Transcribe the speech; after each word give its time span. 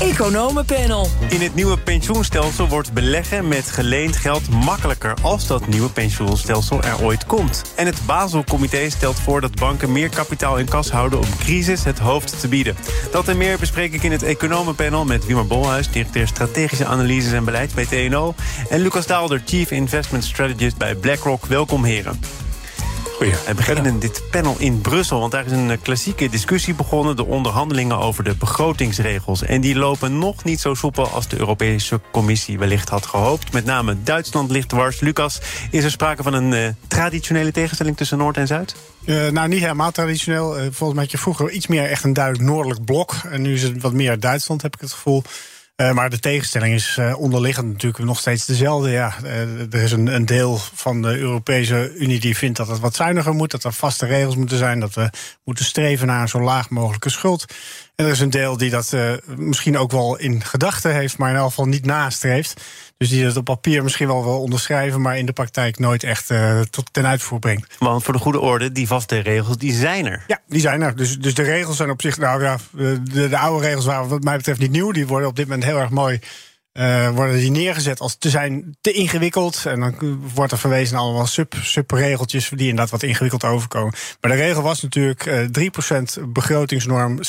Economenpanel. 0.00 1.08
In 1.28 1.40
het 1.40 1.54
nieuwe 1.54 1.78
pensioenstelsel 1.78 2.68
wordt 2.68 2.92
beleggen 2.92 3.48
met 3.48 3.70
geleend 3.70 4.16
geld 4.16 4.48
makkelijker 4.48 5.14
als 5.22 5.46
dat 5.46 5.66
nieuwe 5.66 5.90
pensioenstelsel 5.90 6.82
er 6.82 7.02
ooit 7.02 7.26
komt. 7.26 7.62
En 7.76 7.86
het 7.86 8.06
Baselcomité 8.06 8.90
stelt 8.90 9.20
voor 9.20 9.40
dat 9.40 9.54
banken 9.54 9.92
meer 9.92 10.08
kapitaal 10.08 10.58
in 10.58 10.68
kas 10.68 10.90
houden 10.90 11.18
om 11.18 11.26
crisis 11.38 11.84
het 11.84 11.98
hoofd 11.98 12.40
te 12.40 12.48
bieden. 12.48 12.76
Dat 13.12 13.28
en 13.28 13.36
meer 13.36 13.58
bespreek 13.58 13.92
ik 13.92 14.02
in 14.02 14.12
het 14.12 14.22
Economenpanel 14.22 15.04
met 15.04 15.26
Wiemer 15.26 15.46
Bolhuis, 15.46 15.90
directeur 15.90 16.26
strategische 16.26 16.86
analyses 16.86 17.32
en 17.32 17.44
beleid 17.44 17.74
bij 17.74 17.86
TNO, 17.86 18.34
en 18.68 18.80
Lucas 18.80 19.06
Daalder, 19.06 19.42
chief 19.44 19.70
investment 19.70 20.24
strategist 20.24 20.76
bij 20.76 20.94
BlackRock. 20.94 21.46
Welkom 21.46 21.84
heren. 21.84 22.45
Goeie. 23.16 23.34
We 23.46 23.54
beginnen 23.54 23.98
dit 23.98 24.22
panel 24.30 24.54
in 24.58 24.80
Brussel, 24.80 25.20
want 25.20 25.32
daar 25.32 25.46
is 25.46 25.52
een 25.52 25.70
eh, 25.70 25.76
klassieke 25.82 26.28
discussie 26.28 26.74
begonnen. 26.74 27.16
De 27.16 27.24
onderhandelingen 27.24 27.98
over 27.98 28.24
de 28.24 28.36
begrotingsregels. 28.36 29.42
En 29.42 29.60
die 29.60 29.76
lopen 29.76 30.18
nog 30.18 30.44
niet 30.44 30.60
zo 30.60 30.74
soepel 30.74 31.08
als 31.08 31.28
de 31.28 31.38
Europese 31.38 32.00
Commissie 32.12 32.58
wellicht 32.58 32.88
had 32.88 33.06
gehoopt. 33.06 33.52
Met 33.52 33.64
name 33.64 34.02
Duitsland 34.02 34.50
ligt 34.50 34.68
dwars. 34.68 35.00
Lucas, 35.00 35.40
is 35.70 35.84
er 35.84 35.90
sprake 35.90 36.22
van 36.22 36.34
een 36.34 36.52
uh, 36.52 36.68
traditionele 36.88 37.52
tegenstelling 37.52 37.96
tussen 37.96 38.18
Noord 38.18 38.36
en 38.36 38.46
Zuid? 38.46 38.76
Uh, 39.04 39.28
nou, 39.28 39.48
niet 39.48 39.60
helemaal 39.60 39.90
traditioneel. 39.90 40.56
Uh, 40.56 40.62
volgens 40.62 40.92
mij 40.92 41.02
had 41.02 41.10
je 41.10 41.18
vroeger 41.18 41.50
iets 41.50 41.66
meer 41.66 41.90
echt 41.90 42.04
een 42.04 42.12
duidelijk 42.12 42.44
noordelijk 42.44 42.84
blok. 42.84 43.14
En 43.30 43.42
nu 43.42 43.54
is 43.54 43.62
het 43.62 43.82
wat 43.82 43.92
meer 43.92 44.20
Duitsland, 44.20 44.62
heb 44.62 44.74
ik 44.74 44.80
het 44.80 44.92
gevoel. 44.92 45.22
Uh, 45.76 45.92
maar 45.92 46.10
de 46.10 46.18
tegenstelling 46.18 46.74
is 46.74 46.96
uh, 47.00 47.18
onderliggend 47.18 47.72
natuurlijk 47.72 48.04
nog 48.04 48.18
steeds 48.18 48.46
dezelfde. 48.46 48.90
Ja, 48.90 49.14
uh, 49.24 49.72
er 49.72 49.82
is 49.82 49.92
een, 49.92 50.06
een, 50.06 50.26
deel 50.26 50.56
van 50.56 51.02
de 51.02 51.18
Europese 51.18 51.94
Unie 51.94 52.20
die 52.20 52.36
vindt 52.36 52.56
dat 52.56 52.68
het 52.68 52.78
wat 52.78 52.94
zuiniger 52.94 53.34
moet, 53.34 53.50
dat 53.50 53.64
er 53.64 53.72
vaste 53.72 54.06
regels 54.06 54.36
moeten 54.36 54.58
zijn, 54.58 54.80
dat 54.80 54.94
we 54.94 55.10
moeten 55.44 55.64
streven 55.64 56.06
naar 56.06 56.20
een 56.20 56.28
zo 56.28 56.40
laag 56.40 56.70
mogelijke 56.70 57.10
schuld. 57.10 57.44
En 57.96 58.04
er 58.04 58.10
is 58.10 58.20
een 58.20 58.30
deel 58.30 58.56
die 58.56 58.70
dat 58.70 58.96
misschien 59.36 59.78
ook 59.78 59.90
wel 59.90 60.16
in 60.18 60.44
gedachten 60.44 60.94
heeft, 60.94 61.18
maar 61.18 61.30
in 61.30 61.36
elk 61.36 61.48
geval 61.48 61.66
niet 61.66 61.84
nastreeft. 61.86 62.60
Dus 62.96 63.08
die 63.08 63.24
het 63.24 63.36
op 63.36 63.44
papier 63.44 63.82
misschien 63.82 64.06
wel 64.06 64.24
wil 64.24 64.40
onderschrijven, 64.40 65.00
maar 65.00 65.18
in 65.18 65.26
de 65.26 65.32
praktijk 65.32 65.78
nooit 65.78 66.02
echt 66.02 66.30
uh, 66.30 66.60
tot 66.60 66.92
ten 66.92 67.06
uitvoer 67.06 67.38
brengt. 67.38 67.74
Want 67.78 68.02
voor 68.02 68.12
de 68.12 68.20
goede 68.20 68.40
orde, 68.40 68.72
die 68.72 68.86
vaste 68.86 69.18
regels, 69.18 69.56
die 69.56 69.72
zijn 69.72 70.06
er. 70.06 70.24
Ja, 70.26 70.40
die 70.46 70.60
zijn 70.60 70.82
er. 70.82 70.96
Dus, 70.96 71.18
dus 71.18 71.34
de 71.34 71.42
regels 71.42 71.76
zijn 71.76 71.90
op 71.90 72.00
zich, 72.00 72.18
nou 72.18 72.42
ja, 72.42 72.56
de, 72.72 73.28
de 73.28 73.38
oude 73.38 73.66
regels 73.66 73.84
waren 73.84 74.08
wat 74.08 74.22
mij 74.22 74.36
betreft 74.36 74.60
niet 74.60 74.70
nieuw. 74.70 74.92
Die 74.92 75.06
worden 75.06 75.28
op 75.28 75.36
dit 75.36 75.46
moment 75.46 75.64
heel 75.64 75.78
erg 75.78 75.90
mooi. 75.90 76.20
Uh, 76.78 77.10
worden 77.10 77.36
die 77.36 77.50
neergezet 77.50 78.00
als 78.00 78.16
te 78.16 78.30
zijn 78.30 78.76
te 78.80 78.92
ingewikkeld. 78.92 79.62
En 79.66 79.80
dan 79.80 80.20
wordt 80.34 80.52
er 80.52 80.58
verwezen 80.58 80.94
naar 80.94 81.02
allemaal 81.02 81.26
sub, 81.26 81.54
subregeltjes 81.62 82.48
die 82.48 82.68
inderdaad 82.68 82.90
wat 82.90 83.02
ingewikkeld 83.02 83.44
overkomen. 83.44 83.94
Maar 84.20 84.30
de 84.30 84.36
regel 84.36 84.62
was 84.62 84.82
natuurlijk 84.82 85.26
uh, 85.26 85.70
3% 86.18 86.22
begrotingsnorm, 86.28 87.18
60% 87.18 87.20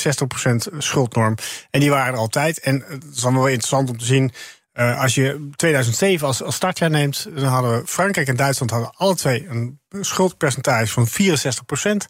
schuldnorm. 0.78 1.34
En 1.70 1.80
die 1.80 1.90
waren 1.90 2.12
er 2.12 2.18
altijd. 2.18 2.60
En 2.60 2.84
het 2.88 3.04
is 3.12 3.20
dan 3.20 3.34
wel 3.34 3.46
interessant 3.46 3.90
om 3.90 3.98
te 3.98 4.04
zien. 4.04 4.32
Uh, 4.74 5.00
als 5.00 5.14
je 5.14 5.48
2007 5.56 6.26
als, 6.26 6.42
als 6.42 6.54
startjaar 6.54 6.90
neemt, 6.90 7.28
dan 7.34 7.44
hadden 7.44 7.86
Frankrijk 7.86 8.28
en 8.28 8.36
Duitsland 8.36 8.70
hadden 8.70 8.92
alle 8.94 9.14
twee 9.14 9.46
een 9.48 9.80
schuldpercentage 10.00 10.92
van 10.92 11.06
64 11.06 11.64
procent. 11.64 12.08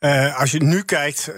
Uh, 0.00 0.38
als 0.38 0.50
je 0.50 0.62
nu 0.62 0.82
kijkt, 0.82 1.28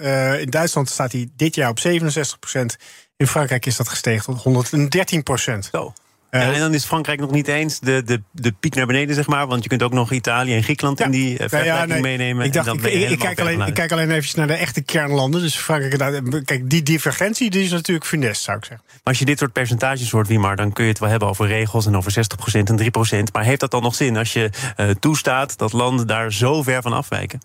in 0.40 0.50
Duitsland 0.50 0.88
staat 0.88 1.12
hij 1.12 1.28
dit 1.36 1.54
jaar 1.54 1.70
op 1.70 1.78
67 1.78 2.38
procent. 2.38 2.76
In 3.18 3.26
Frankrijk 3.26 3.66
is 3.66 3.76
dat 3.76 3.88
gestegen 3.88 4.24
tot 4.24 4.42
113 4.42 5.22
procent. 5.22 5.68
Zo. 5.72 5.92
Ja, 6.30 6.52
en 6.52 6.60
dan 6.60 6.74
is 6.74 6.84
Frankrijk 6.84 7.20
nog 7.20 7.30
niet 7.30 7.48
eens 7.48 7.80
de, 7.80 8.02
de, 8.04 8.22
de 8.30 8.52
piek 8.52 8.74
naar 8.74 8.86
beneden, 8.86 9.14
zeg 9.14 9.26
maar. 9.26 9.46
Want 9.46 9.62
je 9.62 9.68
kunt 9.68 9.82
ook 9.82 9.92
nog 9.92 10.10
Italië 10.10 10.54
en 10.54 10.62
Griekenland 10.62 10.98
ja, 10.98 11.04
in 11.04 11.10
die 11.10 11.36
vergelijking 11.36 11.78
ja, 11.78 11.84
nee, 11.86 12.00
meenemen. 12.00 12.44
Ik, 12.44 12.52
dacht, 12.52 12.66
ik, 12.66 12.82
ik, 12.84 13.10
ik, 13.10 13.18
kijk 13.18 13.40
alleen, 13.40 13.60
ik 13.60 13.74
kijk 13.74 13.92
alleen 13.92 14.10
even 14.10 14.38
naar 14.38 14.46
de 14.46 14.54
echte 14.54 14.80
kernlanden. 14.82 15.40
Dus 15.40 15.56
Frankrijk, 15.56 16.44
kijk, 16.44 16.70
die 16.70 16.82
divergentie 16.82 17.50
die 17.50 17.64
is 17.64 17.70
natuurlijk 17.70 18.06
funest, 18.06 18.42
zou 18.42 18.56
ik 18.56 18.64
zeggen. 18.64 18.86
Maar 18.88 19.00
als 19.02 19.18
je 19.18 19.24
dit 19.24 19.38
soort 19.38 19.52
percentages 19.52 20.10
hoort, 20.10 20.28
Wiemar, 20.28 20.56
dan 20.56 20.72
kun 20.72 20.84
je 20.84 20.90
het 20.90 20.98
wel 20.98 21.08
hebben 21.08 21.28
over 21.28 21.46
regels 21.46 21.86
en 21.86 21.96
over 21.96 22.12
60% 22.12 22.14
en 22.52 23.20
3%. 23.28 23.32
Maar 23.32 23.44
heeft 23.44 23.60
dat 23.60 23.70
dan 23.70 23.82
nog 23.82 23.94
zin 23.94 24.16
als 24.16 24.32
je 24.32 24.50
uh, 24.76 24.90
toestaat 24.90 25.58
dat 25.58 25.72
landen 25.72 26.06
daar 26.06 26.32
zo 26.32 26.62
ver 26.62 26.82
van 26.82 26.92
afwijken? 26.92 27.40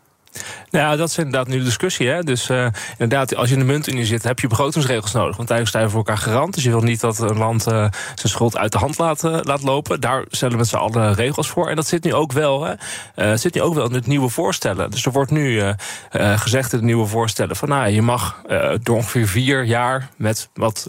Nou, 0.70 0.98
dat 0.98 1.10
is 1.10 1.18
inderdaad 1.18 1.48
nu 1.48 1.58
de 1.58 1.64
discussie. 1.64 2.08
Hè? 2.08 2.24
Dus 2.24 2.50
uh, 2.50 2.68
inderdaad, 2.92 3.36
als 3.36 3.48
je 3.50 3.54
in 3.54 3.60
de 3.60 3.66
muntunie 3.66 4.06
zit, 4.06 4.24
heb 4.24 4.40
je 4.40 4.48
begrotingsregels 4.48 5.12
nodig. 5.12 5.38
Want 5.38 5.50
eigenlijk 5.50 5.70
sta 5.70 5.80
je 5.80 5.90
voor 5.90 5.98
elkaar 5.98 6.32
garant. 6.34 6.54
Dus 6.54 6.64
je 6.64 6.70
wil 6.70 6.82
niet 6.82 7.00
dat 7.00 7.20
een 7.20 7.38
land 7.38 7.68
uh, 7.68 7.74
zijn 7.74 7.92
schuld 8.16 8.58
uit 8.58 8.72
de 8.72 8.78
hand 8.78 8.98
laat, 8.98 9.24
uh, 9.24 9.40
lopen. 9.62 10.02
Daar 10.02 10.24
stellen 10.30 10.54
we 10.54 10.60
met 10.60 10.70
z'n 10.70 10.76
allen 10.76 11.14
regels 11.14 11.50
voor. 11.50 11.70
En 11.70 11.76
dat 11.76 11.88
zit 11.88 12.04
nu 12.04 12.14
ook 12.14 12.32
wel, 12.32 12.68
hè? 13.16 13.38
zit 13.38 13.54
nu 13.54 13.62
ook 13.62 13.74
wel 13.74 13.86
in 13.86 13.94
het 13.94 14.08
nieuwe 14.08 14.30
voorstellen. 14.30 14.92
Dus 14.92 15.06
er 15.06 15.12
wordt 15.12 15.32
nu 15.32 15.74
gezegd 16.12 16.72
in 16.72 16.78
het 16.78 16.88
nieuwe 16.88 17.08
voorstellen 17.08 17.56
van 17.56 17.70
nou, 17.70 17.90
je 17.90 18.02
mag 18.02 18.42
door 18.82 18.96
ongeveer 18.96 19.28
vier 19.28 19.64
jaar 19.64 20.10
met 20.18 20.50
wat 20.54 20.88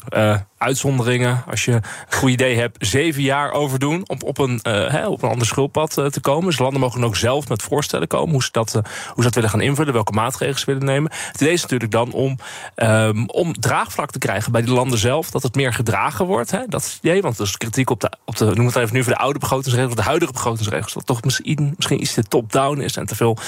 uitzonderingen, 0.64 1.44
als 1.50 1.64
je 1.64 1.72
een 1.72 1.82
goed 2.08 2.30
idee 2.30 2.56
hebt, 2.56 2.86
zeven 2.86 3.22
jaar 3.22 3.52
over 3.52 3.78
doen 3.78 4.08
om 4.08 4.18
op 4.24 4.38
een, 4.38 4.60
uh, 4.62 5.08
op 5.08 5.22
een 5.22 5.28
ander 5.28 5.46
schuldpad 5.46 5.98
uh, 5.98 6.06
te 6.06 6.20
komen. 6.20 6.46
Dus 6.46 6.58
landen 6.58 6.80
mogen 6.80 7.04
ook 7.04 7.16
zelf 7.16 7.48
met 7.48 7.62
voorstellen 7.62 8.08
komen 8.08 8.30
hoe 8.30 8.42
ze 8.42 8.48
dat, 8.52 8.74
uh, 8.74 8.82
hoe 8.82 9.14
ze 9.16 9.22
dat 9.22 9.34
willen 9.34 9.50
gaan 9.50 9.60
invullen, 9.60 9.92
welke 9.92 10.12
maatregelen 10.12 10.58
ze 10.58 10.66
willen 10.66 10.84
nemen. 10.84 11.10
Het 11.32 11.40
idee 11.40 11.52
is 11.52 11.62
natuurlijk 11.62 11.90
dan 11.90 12.12
om, 12.12 12.38
um, 12.76 13.28
om 13.28 13.60
draagvlak 13.60 14.10
te 14.10 14.18
krijgen 14.18 14.52
bij 14.52 14.62
die 14.62 14.74
landen 14.74 14.98
zelf, 14.98 15.30
dat 15.30 15.42
het 15.42 15.54
meer 15.54 15.72
gedragen 15.72 16.26
wordt. 16.26 16.50
Hè? 16.50 16.60
Dat 16.66 16.80
is 16.80 16.98
idee, 17.02 17.22
want 17.22 17.38
er 17.38 17.44
is 17.44 17.56
kritiek 17.56 17.90
op 17.90 18.00
de, 18.00 18.10
op 18.24 18.36
de 18.36 18.44
noem 18.44 18.66
het 18.66 18.76
even 18.76 18.94
nu 18.94 19.02
voor 19.02 19.12
de 19.12 19.18
oude 19.18 19.38
begrotingsregels, 19.38 19.94
de 19.94 20.02
huidige 20.02 20.32
begrotingsregels, 20.32 20.92
dat 20.92 21.06
toch 21.06 21.22
misschien, 21.22 21.74
misschien 21.76 22.00
iets 22.00 22.14
te 22.14 22.22
top-down 22.22 22.80
is 22.80 22.96
en 22.96 23.06
te 23.06 23.14
veel 23.14 23.38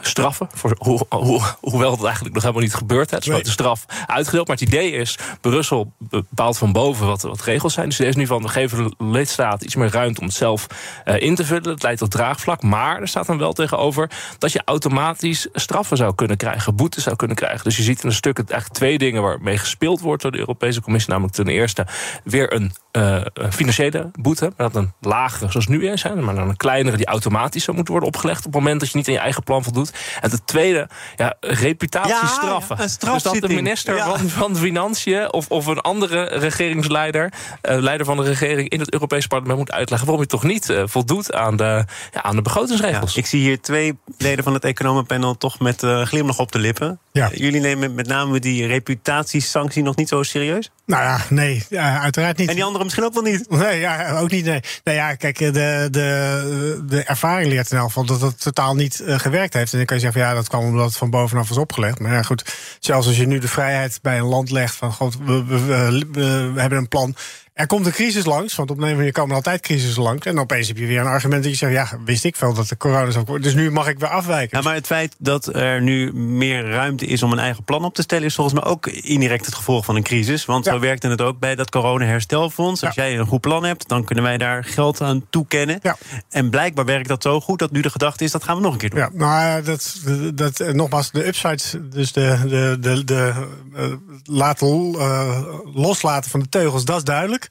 straffen. 0.00 0.48
Voor, 0.54 0.74
ho 0.78 0.98
ho 1.08 1.40
hoewel 1.60 1.90
het 1.90 2.04
eigenlijk 2.04 2.34
nog 2.34 2.42
helemaal 2.42 2.64
niet 2.64 2.74
gebeurt. 2.74 3.10
Hè? 3.10 3.16
Het 3.16 3.26
is 3.26 3.32
nee. 3.32 3.42
de 3.42 3.50
straf 3.50 3.86
uitgedeeld. 4.06 4.46
Maar 4.46 4.56
het 4.56 4.68
idee 4.68 4.92
is, 4.92 5.18
Brussel 5.40 5.92
bepaalt 5.98 6.45
van 6.54 6.72
boven 6.72 7.06
wat, 7.06 7.22
wat 7.22 7.42
regels 7.42 7.74
zijn. 7.74 7.88
Dus 7.88 7.98
er 7.98 8.06
is 8.06 8.16
nu 8.16 8.26
van, 8.26 8.42
we 8.42 8.48
geven 8.48 8.84
de 8.84 9.04
lidstaat 9.04 9.62
iets 9.62 9.74
meer 9.74 9.90
ruimte 9.90 10.20
om 10.20 10.26
het 10.26 10.36
zelf 10.36 10.66
uh, 11.04 11.20
in 11.20 11.34
te 11.34 11.44
vullen. 11.44 11.68
Het 11.68 11.82
leidt 11.82 11.98
tot 11.98 12.10
draagvlak. 12.10 12.62
Maar 12.62 13.00
er 13.00 13.08
staat 13.08 13.26
dan 13.26 13.38
wel 13.38 13.52
tegenover 13.52 14.10
dat 14.38 14.52
je 14.52 14.62
automatisch 14.64 15.48
straffen 15.52 15.96
zou 15.96 16.14
kunnen 16.14 16.36
krijgen, 16.36 16.76
boetes 16.76 17.02
zou 17.02 17.16
kunnen 17.16 17.36
krijgen. 17.36 17.64
Dus 17.64 17.76
je 17.76 17.82
ziet 17.82 18.02
in 18.02 18.08
een 18.08 18.14
stuk 18.14 18.38
eigenlijk 18.38 18.72
twee 18.72 18.98
dingen 18.98 19.22
waarmee 19.22 19.58
gespeeld 19.58 20.00
wordt 20.00 20.22
door 20.22 20.32
de 20.32 20.38
Europese 20.38 20.80
Commissie. 20.80 21.10
Namelijk 21.10 21.34
ten 21.34 21.48
eerste 21.48 21.86
weer 22.24 22.52
een 22.52 22.72
uh, 22.92 23.20
financiële 23.50 24.10
boete, 24.20 24.52
maar 24.56 24.70
dat 24.70 24.82
een 24.82 24.92
lagere 25.00 25.50
zoals 25.50 25.66
nu 25.66 25.88
is, 25.88 26.02
hè, 26.02 26.14
maar 26.14 26.34
dan 26.34 26.48
een 26.48 26.56
kleinere 26.56 26.96
die 26.96 27.06
automatisch 27.06 27.64
zou 27.64 27.76
moeten 27.76 27.94
worden 27.94 28.12
opgelegd 28.14 28.46
op 28.46 28.52
het 28.52 28.62
moment 28.62 28.80
dat 28.80 28.90
je 28.90 28.96
niet 28.96 29.06
aan 29.08 29.14
je 29.14 29.20
eigen 29.20 29.42
plan 29.42 29.62
voldoet. 29.62 29.92
En 30.20 30.30
ten 30.30 30.44
tweede, 30.44 30.88
ja, 31.16 31.34
reputatiestraffen. 31.40 32.76
Ja, 32.76 32.82
dus 32.82 33.22
dat 33.22 33.34
de 33.34 33.48
minister 33.48 33.96
ja. 33.96 34.16
van, 34.16 34.28
van 34.28 34.56
Financiën 34.56 35.32
of, 35.32 35.48
of 35.48 35.66
een 35.66 35.80
andere 35.80 36.35
regeringsleider, 36.38 37.32
uh, 37.70 37.76
leider 37.78 38.06
van 38.06 38.16
de 38.16 38.22
regering 38.22 38.68
in 38.68 38.80
het 38.80 38.92
Europese 38.92 39.28
parlement 39.28 39.58
moet 39.58 39.72
uitleggen 39.72 40.06
waarom 40.06 40.24
je 40.24 40.30
toch 40.30 40.42
niet 40.42 40.68
uh, 40.68 40.82
voldoet 40.86 41.32
aan 41.32 41.56
de, 41.56 41.84
ja, 42.12 42.22
aan 42.22 42.36
de 42.36 42.42
begrotingsregels. 42.42 43.14
Ja, 43.14 43.20
ik 43.20 43.26
zie 43.26 43.40
hier 43.40 43.60
twee 43.60 43.98
leden 44.18 44.44
van 44.44 44.54
het 44.54 44.64
economenpanel 44.64 45.36
toch 45.36 45.60
met 45.60 45.82
uh, 45.82 46.02
glimlach 46.02 46.38
op 46.38 46.52
de 46.52 46.58
lippen. 46.58 46.98
Ja. 47.12 47.30
Jullie 47.32 47.60
nemen 47.60 47.94
met 47.94 48.06
name 48.06 48.40
die 48.40 48.66
reputatiesanctie 48.66 49.82
nog 49.82 49.96
niet 49.96 50.08
zo 50.08 50.22
serieus? 50.22 50.70
Nou 50.86 51.02
ja, 51.02 51.20
nee, 51.28 51.64
ja, 51.68 52.00
uiteraard 52.00 52.36
niet. 52.36 52.48
En 52.48 52.54
die 52.54 52.64
anderen 52.64 52.84
misschien 52.84 53.06
ook 53.06 53.14
wel 53.14 53.22
niet? 53.22 53.50
Nee, 53.50 53.80
ja, 53.80 54.18
ook 54.18 54.30
niet. 54.30 54.44
Nee. 54.44 54.60
Nou 54.84 54.96
ja, 54.96 55.14
kijk, 55.14 55.38
de, 55.38 55.88
de, 55.90 56.84
de 56.88 57.02
ervaring 57.02 57.48
leert 57.48 57.70
in 57.70 57.76
elk 57.76 57.86
geval 57.86 58.04
dat 58.04 58.20
het 58.20 58.40
totaal 58.40 58.74
niet 58.74 59.00
uh, 59.00 59.18
gewerkt 59.18 59.54
heeft. 59.54 59.72
En 59.72 59.78
dan 59.78 59.86
kan 59.86 59.96
je 59.96 60.02
zeggen, 60.02 60.20
van, 60.20 60.30
ja, 60.30 60.36
dat 60.36 60.48
kwam 60.48 60.64
omdat 60.64 60.86
het 60.86 60.96
van 60.96 61.10
bovenaf 61.10 61.48
was 61.48 61.58
opgelegd. 61.58 61.98
Maar 61.98 62.12
ja, 62.12 62.22
goed, 62.22 62.54
zelfs 62.80 63.06
als 63.06 63.16
je 63.16 63.26
nu 63.26 63.38
de 63.38 63.48
vrijheid 63.48 63.98
bij 64.02 64.18
een 64.18 64.24
land 64.24 64.50
legt 64.50 64.74
van, 64.74 64.92
god, 64.92 65.16
we, 65.24 65.44
we, 65.44 65.66
we, 66.12 66.50
we 66.54 66.60
hebben 66.60 66.78
een 66.78 66.88
plan 66.88 67.14
er 67.56 67.66
komt 67.66 67.86
een 67.86 67.92
crisis 67.92 68.24
langs, 68.24 68.54
want 68.54 68.70
op 68.70 68.78
een 68.78 68.96
manier 68.96 69.12
komen 69.12 69.34
altijd 69.34 69.60
crisissen 69.60 70.02
langs. 70.02 70.26
En 70.26 70.38
opeens 70.38 70.68
heb 70.68 70.76
je 70.76 70.86
weer 70.86 71.00
een 71.00 71.06
argument 71.06 71.42
dat 71.42 71.52
je 71.52 71.58
zegt: 71.58 71.72
ja, 71.72 71.98
wist 72.04 72.24
ik 72.24 72.36
wel 72.36 72.54
dat 72.54 72.68
de 72.68 72.76
corona 72.76 73.10
zou 73.10 73.24
komen. 73.24 73.42
Dus 73.42 73.54
nu 73.54 73.70
mag 73.70 73.88
ik 73.88 73.98
weer 73.98 74.08
afwijken. 74.08 74.58
Ja, 74.58 74.64
maar 74.64 74.74
het 74.74 74.86
feit 74.86 75.14
dat 75.18 75.54
er 75.54 75.82
nu 75.82 76.12
meer 76.12 76.68
ruimte 76.68 77.06
is 77.06 77.22
om 77.22 77.32
een 77.32 77.38
eigen 77.38 77.64
plan 77.64 77.84
op 77.84 77.94
te 77.94 78.02
stellen, 78.02 78.24
is 78.24 78.34
volgens 78.34 78.60
mij 78.60 78.70
ook 78.70 78.86
indirect 78.86 79.46
het 79.46 79.54
gevolg 79.54 79.84
van 79.84 79.96
een 79.96 80.02
crisis. 80.02 80.44
Want 80.44 80.64
ja. 80.64 80.72
zo 80.72 80.78
werkte 80.78 81.08
het 81.08 81.20
ook 81.20 81.38
bij 81.38 81.54
dat 81.54 81.70
corona-herstelfonds. 81.70 82.84
Als 82.84 82.94
ja. 82.94 83.02
jij 83.02 83.18
een 83.18 83.26
goed 83.26 83.40
plan 83.40 83.64
hebt, 83.64 83.88
dan 83.88 84.04
kunnen 84.04 84.24
wij 84.24 84.38
daar 84.38 84.64
geld 84.64 85.00
aan 85.00 85.26
toekennen. 85.30 85.78
Ja. 85.82 85.96
En 86.30 86.50
blijkbaar 86.50 86.84
werkt 86.84 87.08
dat 87.08 87.22
zo 87.22 87.40
goed 87.40 87.58
dat 87.58 87.70
nu 87.70 87.80
de 87.80 87.90
gedachte 87.90 88.24
is: 88.24 88.30
dat 88.30 88.44
gaan 88.44 88.56
we 88.56 88.62
nog 88.62 88.72
een 88.72 88.78
keer 88.78 88.90
doen. 88.90 88.98
Ja, 88.98 89.10
nou, 89.12 89.62
dat, 89.62 90.00
dat, 90.34 90.72
nogmaals, 90.72 91.10
de 91.10 91.26
upsides, 91.26 91.74
dus 91.82 92.12
de, 92.12 92.38
de, 92.48 92.76
de, 92.80 93.04
de 93.04 93.32
uh, 93.76 93.84
laten, 94.24 94.94
uh, 94.96 95.44
loslaten 95.74 96.30
van 96.30 96.40
de 96.40 96.48
teugels, 96.48 96.84
dat 96.84 96.96
is 96.96 97.04
duidelijk. 97.04 97.45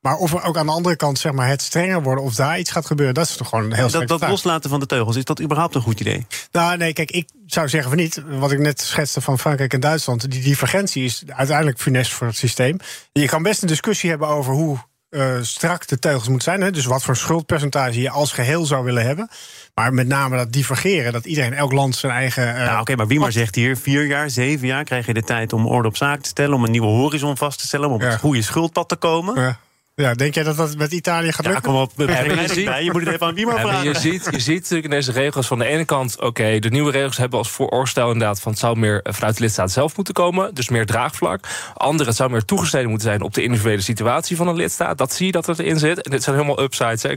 Maar 0.00 0.16
of 0.16 0.32
er 0.32 0.44
ook 0.44 0.56
aan 0.56 0.66
de 0.66 0.72
andere 0.72 0.96
kant 0.96 1.18
zeg 1.18 1.32
maar, 1.32 1.48
het 1.48 1.62
strenger 1.62 2.02
worden 2.02 2.24
of 2.24 2.34
daar 2.34 2.58
iets 2.58 2.70
gaat 2.70 2.86
gebeuren, 2.86 3.14
dat 3.14 3.28
is 3.28 3.36
toch 3.36 3.48
gewoon 3.48 3.64
een 3.64 3.72
heel 3.72 3.90
Dat, 3.90 4.08
dat 4.08 4.28
loslaten 4.28 4.70
van 4.70 4.80
de 4.80 4.86
teugels, 4.86 5.16
is 5.16 5.24
dat 5.24 5.40
überhaupt 5.40 5.74
een 5.74 5.80
goed 5.80 6.00
idee? 6.00 6.26
Nou, 6.52 6.76
nee, 6.76 6.92
kijk, 6.92 7.10
ik 7.10 7.28
zou 7.46 7.68
zeggen 7.68 7.90
van 7.90 7.98
niet. 7.98 8.22
Wat 8.26 8.52
ik 8.52 8.58
net 8.58 8.80
schetste 8.80 9.20
van 9.20 9.38
Frankrijk 9.38 9.72
en 9.72 9.80
Duitsland, 9.80 10.30
die 10.30 10.42
divergentie 10.42 11.04
is 11.04 11.22
uiteindelijk 11.26 11.78
funest 11.78 12.12
voor 12.12 12.26
het 12.26 12.36
systeem. 12.36 12.78
Je 13.12 13.26
kan 13.26 13.42
best 13.42 13.62
een 13.62 13.68
discussie 13.68 14.10
hebben 14.10 14.28
over 14.28 14.52
hoe 14.52 14.78
uh, 15.10 15.36
strak 15.40 15.86
de 15.86 15.98
teugels 15.98 16.28
moeten 16.28 16.52
zijn. 16.52 16.60
Hè? 16.60 16.70
Dus 16.70 16.84
wat 16.84 17.02
voor 17.02 17.16
schuldpercentage 17.16 18.00
je 18.00 18.10
als 18.10 18.32
geheel 18.32 18.64
zou 18.64 18.84
willen 18.84 19.06
hebben. 19.06 19.28
Maar 19.74 19.94
met 19.94 20.06
name 20.06 20.36
dat 20.36 20.52
divergeren, 20.52 21.12
dat 21.12 21.24
iedereen, 21.24 21.54
elk 21.54 21.72
land 21.72 21.96
zijn 21.96 22.12
eigen. 22.12 22.48
Uh, 22.48 22.54
nou, 22.54 22.80
oké, 22.80 22.96
maar 22.96 23.06
wie 23.06 23.20
maar 23.20 23.32
zegt 23.32 23.54
hier: 23.54 23.76
vier 23.76 24.06
jaar, 24.06 24.30
zeven 24.30 24.66
jaar 24.66 24.84
krijg 24.84 25.06
je 25.06 25.14
de 25.14 25.22
tijd 25.22 25.52
om 25.52 25.66
orde 25.66 25.88
op 25.88 25.96
zaak 25.96 26.20
te 26.20 26.28
stellen, 26.28 26.54
om 26.54 26.64
een 26.64 26.70
nieuwe 26.70 26.86
horizon 26.86 27.36
vast 27.36 27.58
te 27.58 27.66
stellen, 27.66 27.88
om 27.88 27.94
op 27.94 28.00
het 28.00 28.20
goede 28.20 28.42
schuldpad 28.42 28.88
te 28.88 28.96
komen. 28.96 29.40
Ja. 29.40 29.58
Ja, 30.02 30.14
denk 30.14 30.34
jij 30.34 30.44
dat 30.44 30.56
dat 30.56 30.76
met 30.76 30.92
Italië 30.92 31.32
gaat 31.32 31.46
lukken? 31.46 31.72
Ja, 31.72 31.78
kom 31.78 32.06
op. 32.06 32.08
je, 32.08 32.48
ziet, 32.48 32.84
je 32.84 32.88
moet 32.92 33.04
het 33.04 33.14
even 33.14 33.26
aan 33.26 33.34
wie 33.34 33.46
maar 33.46 33.60
vragen. 33.60 33.84
Je 33.84 33.94
ziet, 33.94 34.28
je 34.30 34.40
ziet 34.40 34.60
natuurlijk 34.60 34.84
in 34.84 34.90
deze 34.90 35.12
regels 35.12 35.46
van 35.46 35.58
de 35.58 35.64
ene 35.64 35.84
kant... 35.84 36.20
oké, 36.20 36.58
de 36.58 36.70
nieuwe 36.70 36.90
regels 36.90 37.16
hebben 37.16 37.38
als 37.38 37.50
voorstel 37.50 38.12
inderdaad... 38.12 38.40
van 38.40 38.52
het 38.52 38.60
zou 38.60 38.78
meer 38.78 39.00
vanuit 39.02 39.36
de 39.36 39.42
lidstaat 39.42 39.70
zelf 39.70 39.96
moeten 39.96 40.14
komen. 40.14 40.54
Dus 40.54 40.68
meer 40.68 40.86
draagvlak. 40.86 41.44
Andere, 41.74 42.08
het 42.08 42.18
zou 42.18 42.30
meer 42.30 42.44
toegesneden 42.44 42.88
moeten 42.88 43.08
zijn... 43.08 43.22
op 43.22 43.34
de 43.34 43.42
individuele 43.42 43.80
situatie 43.80 44.36
van 44.36 44.48
een 44.48 44.56
lidstaat. 44.56 44.98
Dat 44.98 45.12
zie 45.12 45.26
je 45.26 45.32
dat 45.32 45.46
het 45.46 45.58
erin 45.58 45.78
zit. 45.78 46.02
En 46.02 46.10
dit 46.10 46.22
zijn 46.22 46.36
helemaal 46.36 46.62
upsides. 46.62 47.02
Hè. 47.02 47.14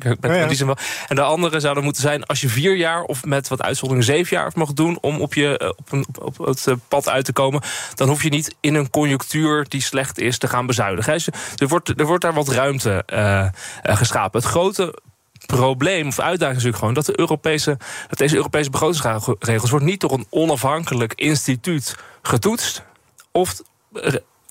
Die 0.48 0.66
wel. 0.66 0.78
En 1.08 1.16
de 1.16 1.22
andere 1.22 1.60
zou 1.60 1.78
er 1.78 1.84
moeten 1.84 2.02
zijn... 2.02 2.26
als 2.26 2.42
je 2.42 2.50
vier 2.50 2.76
jaar 2.76 3.04
of 3.04 3.26
met 3.26 3.48
wat 3.48 3.62
uitzondering 3.62 4.06
zeven 4.06 4.38
jaar 4.38 4.52
mag 4.56 4.74
doen... 4.74 4.98
om 5.02 5.22
op, 5.22 5.34
je, 5.34 5.58
eh, 5.58 5.70
op, 5.70 5.92
een, 5.92 6.06
op 6.22 6.38
het 6.38 6.68
eh, 6.68 6.74
pad 6.88 7.10
uit 7.10 7.26
te 7.26 7.34
komen... 7.34 7.62
dan 7.96 8.08
hoef 8.08 8.24
je 8.24 8.30
niet 8.30 8.56
in 8.60 8.76
een 8.76 8.90
conjunctuur 8.90 9.66
die 9.68 9.82
slecht 9.82 10.20
is 10.20 10.38
te 10.38 10.48
gaan 10.48 10.66
bezuinigen. 10.66 11.14
Dus 11.14 11.28
er 11.58 11.68
wordt, 11.68 12.00
er 12.00 12.06
wordt 12.06 12.24
daar 12.24 12.34
wat 12.34 12.48
ruimte... 12.48 12.70
Uh, 12.74 12.98
uh, 13.14 13.48
geschapen. 13.84 14.40
Het 14.40 14.50
grote 14.50 15.00
probleem 15.46 16.08
of 16.08 16.20
uitdaging 16.20 16.58
is 16.58 16.64
natuurlijk 16.64 16.78
gewoon 16.78 16.94
dat, 16.94 17.06
de 17.06 17.20
Europese, 17.20 17.78
dat 18.08 18.18
deze 18.18 18.36
Europese 18.36 18.70
begrotingsregels 18.70 19.70
wordt 19.70 19.86
niet 19.86 20.00
door 20.02 20.12
een 20.12 20.28
onafhankelijk 20.30 21.14
instituut 21.14 21.96
getoetst. 22.22 22.84
Of 23.32 23.62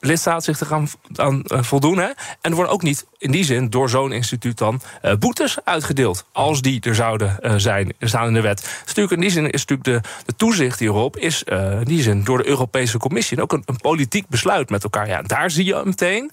lidstaat 0.00 0.44
zich 0.44 0.56
te 0.56 0.64
gaan 0.64 0.88
aan 1.16 1.42
uh, 1.46 1.62
voldoen. 1.62 1.98
Hè? 1.98 2.06
En 2.40 2.50
er 2.50 2.54
worden 2.54 2.72
ook 2.72 2.82
niet 2.82 3.06
in 3.18 3.30
die 3.30 3.44
zin 3.44 3.70
door 3.70 3.90
zo'n 3.90 4.12
instituut 4.12 4.58
dan 4.58 4.80
boetes 5.18 5.58
uitgedeeld. 5.64 6.24
Als 6.32 6.62
die 6.62 6.80
er 6.80 6.94
zouden 6.94 7.60
zijn, 7.60 7.94
staan 8.00 8.26
in 8.26 8.34
de 8.34 8.40
wet. 8.40 8.82
Dus 8.94 9.10
in 9.10 9.20
die 9.20 9.30
zin 9.30 9.50
is 9.50 9.64
natuurlijk 9.66 10.04
de, 10.04 10.08
de 10.26 10.36
toezicht 10.36 10.78
hierop... 10.78 11.16
is 11.16 11.42
in 11.42 11.84
die 11.84 12.02
zin 12.02 12.24
door 12.24 12.38
de 12.38 12.46
Europese 12.46 12.98
Commissie... 12.98 13.36
en 13.36 13.42
ook 13.42 13.52
een, 13.52 13.62
een 13.66 13.76
politiek 13.76 14.28
besluit 14.28 14.70
met 14.70 14.82
elkaar. 14.82 15.08
Ja, 15.08 15.22
daar 15.22 15.50
zie 15.50 15.64
je 15.64 15.82
meteen 15.84 16.30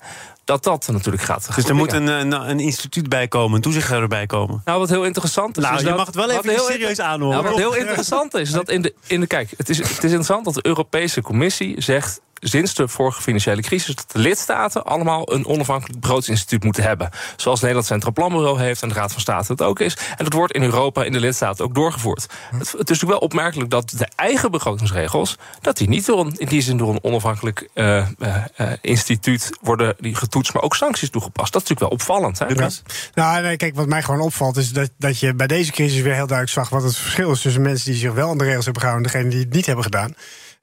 dat 0.48 0.64
dat 0.64 0.88
natuurlijk 0.92 1.24
gaat. 1.24 1.56
Dus 1.56 1.66
er 1.66 1.76
moet 1.76 1.94
een, 1.94 2.08
een, 2.08 2.32
een, 2.32 2.60
instituut 2.60 3.10
bij 3.10 3.28
komen, 3.28 3.56
een 3.56 3.62
toezichthouder 3.62 4.10
bij 4.10 4.26
komen. 4.26 4.62
Nou, 4.66 4.80
wat 4.80 4.90
heel 4.90 5.04
interessant 5.04 5.58
is. 5.58 5.64
Nou, 5.64 5.76
is 5.76 5.82
je 5.82 5.90
mag 5.90 6.06
het 6.06 6.16
wel 6.16 6.30
even 6.30 6.50
heel 6.50 6.66
serieus 6.66 7.00
aanhoren. 7.00 7.38
Nou, 7.38 7.50
wat 7.50 7.58
heel 7.58 7.76
interessant 7.76 8.34
is, 8.34 8.52
dat 8.52 8.70
in 8.70 8.82
de, 8.82 8.94
in 9.08 9.20
de. 9.20 9.28
Kijk, 9.28 9.54
het 9.58 9.70
is, 9.70 9.78
het 9.78 9.90
is 9.90 10.04
interessant 10.04 10.46
dat 10.46 10.54
de 10.54 10.66
Europese 10.66 11.22
Commissie 11.22 11.82
zegt 11.82 12.22
sinds 12.40 12.74
de 12.74 12.88
vorige 12.88 13.22
financiële 13.22 13.62
crisis 13.62 13.96
dat 13.96 14.12
de 14.12 14.20
lidstaten 14.20 14.86
allemaal 14.86 15.34
een 15.34 15.46
onafhankelijk 15.46 16.00
begrotingsinstituut 16.00 16.64
moeten 16.64 16.84
hebben. 16.84 17.10
Zoals 17.36 17.60
Nederland 17.60 17.88
Centraal 17.88 18.14
Planbureau 18.14 18.60
heeft 18.60 18.82
en 18.82 18.90
de 18.90 18.94
Raad 18.94 19.12
van 19.12 19.22
State 19.22 19.52
het 19.52 19.62
ook 19.62 19.80
is. 19.80 19.98
En 20.18 20.24
dat 20.24 20.34
wordt 20.34 20.54
in 20.54 20.64
Europa 20.64 21.04
in 21.04 21.12
de 21.12 21.20
lidstaten 21.20 21.66
ook 21.66 21.76
doorgevoerd. 21.76 22.22
Het, 22.22 22.60
het, 22.60 22.68
is 22.68 22.74
natuurlijk 22.74 23.12
wel 23.12 23.20
opmerkelijk 23.20 23.70
dat 23.70 23.90
de 23.90 24.08
eigen 24.16 24.52
begrotingsregels, 24.52 25.38
dat 25.62 25.78
die 25.78 25.90
niet 25.90 26.06
door 26.06 26.20
een, 26.20 26.34
in 26.38 26.48
die 26.48 26.62
zin 26.62 26.78
door 26.78 26.90
een 26.90 27.04
onafhankelijk 27.04 27.70
uh, 27.74 28.08
uh, 28.20 28.72
instituut 28.82 29.58
worden 29.62 29.96
die 30.00 30.16
getoetst, 30.16 30.37
maar 30.54 30.64
ook 30.64 30.76
sancties 30.76 31.10
toegepast. 31.10 31.54
Dat 31.54 31.62
is 31.64 31.70
natuurlijk 31.70 31.80
wel 31.80 32.16
opvallend. 32.16 32.40
Hè? 32.40 32.46
Lucas? 32.46 32.82
Nou, 33.14 33.42
nee, 33.42 33.58
kijk, 33.58 33.76
wat 33.76 33.88
mij 33.88 34.04
gewoon 34.04 34.22
opvalt 34.22 34.58
is 34.58 34.72
dat, 34.72 34.90
dat 34.98 35.20
je 35.20 35.34
bij 35.34 35.48
deze 35.48 35.72
crisis 35.72 36.02
weer 36.02 36.14
heel 36.14 36.28
duidelijk 36.28 36.50
zag 36.50 36.70
wat 36.70 36.84
het 36.84 36.98
verschil 36.98 37.32
is 37.32 37.42
tussen 37.42 37.62
mensen 37.62 37.92
die 37.92 38.00
zich 38.00 38.14
wel 38.14 38.30
aan 38.30 38.38
de 38.38 38.44
regels 38.44 38.66
hebben 38.66 38.84
gehouden 38.84 39.08
en 39.08 39.14
degenen 39.14 39.36
die 39.36 39.46
het 39.46 39.56
niet 39.56 39.66
hebben 39.66 39.84
gedaan. 39.84 40.16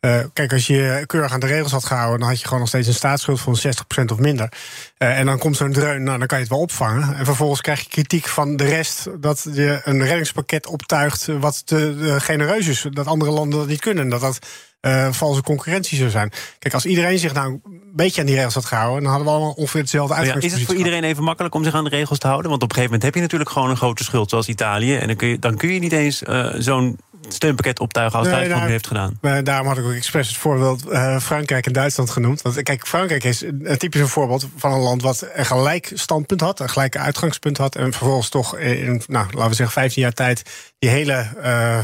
Uh, 0.04 0.18
kijk, 0.32 0.52
als 0.52 0.66
je 0.66 1.04
keurig 1.06 1.32
aan 1.32 1.40
de 1.40 1.46
regels 1.46 1.72
had 1.72 1.84
gehouden, 1.84 2.18
dan 2.18 2.28
had 2.28 2.38
je 2.38 2.44
gewoon 2.44 2.58
nog 2.58 2.68
steeds 2.68 2.88
een 2.88 2.94
staatsschuld 2.94 3.40
van 3.40 3.56
60% 4.00 4.04
of 4.12 4.18
minder. 4.18 4.52
Uh, 4.98 5.18
en 5.18 5.26
dan 5.26 5.38
komt 5.38 5.56
zo'n 5.56 5.72
dreun, 5.72 6.02
nou, 6.02 6.18
dan 6.18 6.26
kan 6.26 6.38
je 6.38 6.44
het 6.44 6.52
wel 6.52 6.62
opvangen. 6.62 7.16
En 7.16 7.24
vervolgens 7.24 7.60
krijg 7.60 7.80
je 7.80 7.88
kritiek 7.88 8.28
van 8.28 8.56
de 8.56 8.64
rest 8.64 9.08
dat 9.20 9.46
je 9.52 9.80
een 9.84 10.04
reddingspakket 10.04 10.66
optuigt 10.66 11.26
wat 11.26 11.66
te 11.66 12.16
genereus 12.18 12.66
is. 12.66 12.86
Dat 12.90 13.06
andere 13.06 13.30
landen 13.30 13.58
dat 13.58 13.68
niet 13.68 13.80
kunnen. 13.80 14.08
Dat 14.08 14.20
dat 14.20 14.38
uh, 14.84 15.12
valse 15.12 15.42
concurrentie 15.42 15.98
zou 15.98 16.10
zijn. 16.10 16.32
Kijk, 16.58 16.74
als 16.74 16.86
iedereen 16.86 17.18
zich 17.18 17.32
nou 17.32 17.60
een 17.64 17.80
beetje 17.92 18.20
aan 18.20 18.26
die 18.26 18.36
regels 18.36 18.54
had 18.54 18.64
gehouden, 18.64 19.02
dan 19.02 19.10
hadden 19.10 19.28
we 19.28 19.34
allemaal 19.34 19.54
ongeveer 19.56 19.80
hetzelfde 19.80 20.14
uitgangspunt. 20.14 20.52
Ja, 20.52 20.58
is 20.58 20.66
het 20.66 20.70
voor 20.70 20.84
iedereen 20.84 21.04
even 21.04 21.24
makkelijk 21.24 21.54
om 21.54 21.64
zich 21.64 21.74
aan 21.74 21.84
de 21.84 21.90
regels 21.90 22.18
te 22.18 22.26
houden? 22.26 22.50
Want 22.50 22.62
op 22.62 22.68
een 22.68 22.74
gegeven 22.74 22.94
moment 22.94 23.02
heb 23.02 23.14
je 23.14 23.20
natuurlijk 23.20 23.50
gewoon 23.50 23.70
een 23.70 23.76
grote 23.76 24.04
schuld, 24.04 24.30
zoals 24.30 24.48
Italië. 24.48 24.96
En 24.96 25.06
dan 25.06 25.16
kun 25.16 25.28
je, 25.28 25.38
dan 25.38 25.56
kun 25.56 25.72
je 25.72 25.80
niet 25.80 25.92
eens 25.92 26.22
uh, 26.22 26.46
zo'n 26.58 26.98
steunpakket 27.28 27.80
optuigen 27.80 28.18
als 28.18 28.28
nee, 28.28 28.36
Duitsland 28.36 28.70
heeft 28.70 28.86
gedaan. 28.86 29.18
Maar 29.20 29.44
daarom 29.44 29.66
had 29.66 29.78
ik 29.78 29.84
ook 29.84 29.92
expres 29.92 30.28
het 30.28 30.36
voorbeeld 30.36 30.86
uh, 30.90 31.18
Frankrijk 31.20 31.66
en 31.66 31.72
Duitsland 31.72 32.10
genoemd. 32.10 32.42
Want 32.42 32.62
kijk, 32.62 32.86
Frankrijk 32.86 33.24
is 33.24 33.40
een 33.40 33.78
typisch 33.78 34.00
een 34.00 34.08
voorbeeld 34.08 34.46
van 34.56 34.72
een 34.72 34.80
land 34.80 35.02
wat 35.02 35.28
een 35.34 35.46
gelijk 35.46 35.90
standpunt 35.94 36.40
had, 36.40 36.60
een 36.60 36.68
gelijk 36.68 36.96
uitgangspunt 36.96 37.56
had. 37.56 37.76
En 37.76 37.92
vervolgens 37.92 38.28
toch 38.28 38.58
in, 38.58 39.02
nou, 39.06 39.26
laten 39.26 39.48
we 39.48 39.54
zeggen, 39.54 39.74
15 39.74 40.02
jaar 40.02 40.12
tijd 40.12 40.42
die 40.78 40.90
hele 40.90 41.26
uh, 41.42 41.78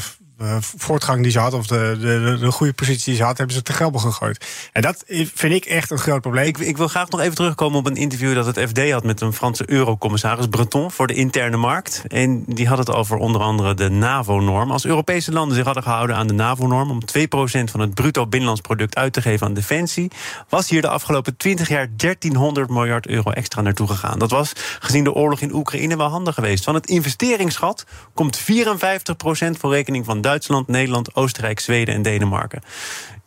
voortgang 0.76 1.22
die 1.22 1.32
ze 1.32 1.38
had, 1.38 1.54
of 1.54 1.66
de, 1.66 1.96
de, 2.00 2.36
de, 2.40 2.50
goede 2.50 2.72
positie 2.72 3.04
die 3.04 3.16
ze 3.16 3.22
had, 3.22 3.38
hebben 3.38 3.56
ze 3.56 3.62
te 3.62 3.72
gelden 3.72 4.00
gegooid. 4.00 4.46
En 4.72 4.82
dat 4.82 5.04
vind 5.34 5.54
ik 5.54 5.64
echt 5.64 5.90
een 5.90 5.98
groot 5.98 6.20
probleem. 6.20 6.46
Ik, 6.46 6.58
ik, 6.58 6.76
wil 6.76 6.88
graag 6.88 7.08
nog 7.08 7.20
even 7.20 7.34
terugkomen 7.34 7.78
op 7.78 7.86
een 7.86 7.96
interview 7.96 8.34
dat 8.34 8.46
het 8.46 8.68
FD 8.68 8.90
had 8.90 9.04
met 9.04 9.20
een 9.20 9.32
Franse 9.32 9.70
eurocommissaris 9.70 10.46
Breton 10.46 10.90
voor 10.90 11.06
de 11.06 11.14
interne 11.14 11.56
markt. 11.56 12.02
En 12.06 12.44
die 12.46 12.68
had 12.68 12.78
het 12.78 12.92
over 12.92 13.16
onder 13.16 13.40
andere 13.40 13.74
de 13.74 13.90
NAVO-norm. 13.90 14.70
Als 14.70 14.84
Europese 14.84 15.32
landen 15.32 15.56
zich 15.56 15.64
hadden 15.64 15.82
gehouden 15.82 16.16
aan 16.16 16.26
de 16.26 16.34
NAVO-norm 16.34 16.90
om 16.90 17.00
2% 17.00 17.70
van 17.70 17.80
het 17.80 17.94
bruto 17.94 18.26
binnenlands 18.26 18.60
product 18.60 18.96
uit 18.96 19.12
te 19.12 19.22
geven 19.22 19.46
aan 19.46 19.54
defensie, 19.54 20.10
was 20.48 20.68
hier 20.68 20.82
de 20.82 20.88
afgelopen 20.88 21.36
20 21.36 21.68
jaar 21.68 21.88
1300 21.96 22.70
miljard 22.70 23.06
euro 23.06 23.30
extra 23.30 23.60
naartoe 23.60 23.86
gegaan. 23.86 24.18
Dat 24.18 24.30
was 24.30 24.52
gezien 24.78 25.04
de 25.04 25.12
oorlog 25.12 25.40
in 25.40 25.54
Oekraïne 25.54 25.96
wel 25.96 26.08
handig 26.08 26.34
geweest. 26.34 26.64
Van 26.64 26.74
het 26.74 26.86
investeringsgat 26.86 27.84
komt 28.14 28.40
54% 28.40 28.42
voor 29.58 29.72
rekening 29.72 30.04
van 30.04 30.20
Duitsland, 30.30 30.68
Nederland, 30.68 31.14
Oostenrijk, 31.14 31.60
Zweden 31.60 31.94
en 31.94 32.02
Denemarken. 32.02 32.62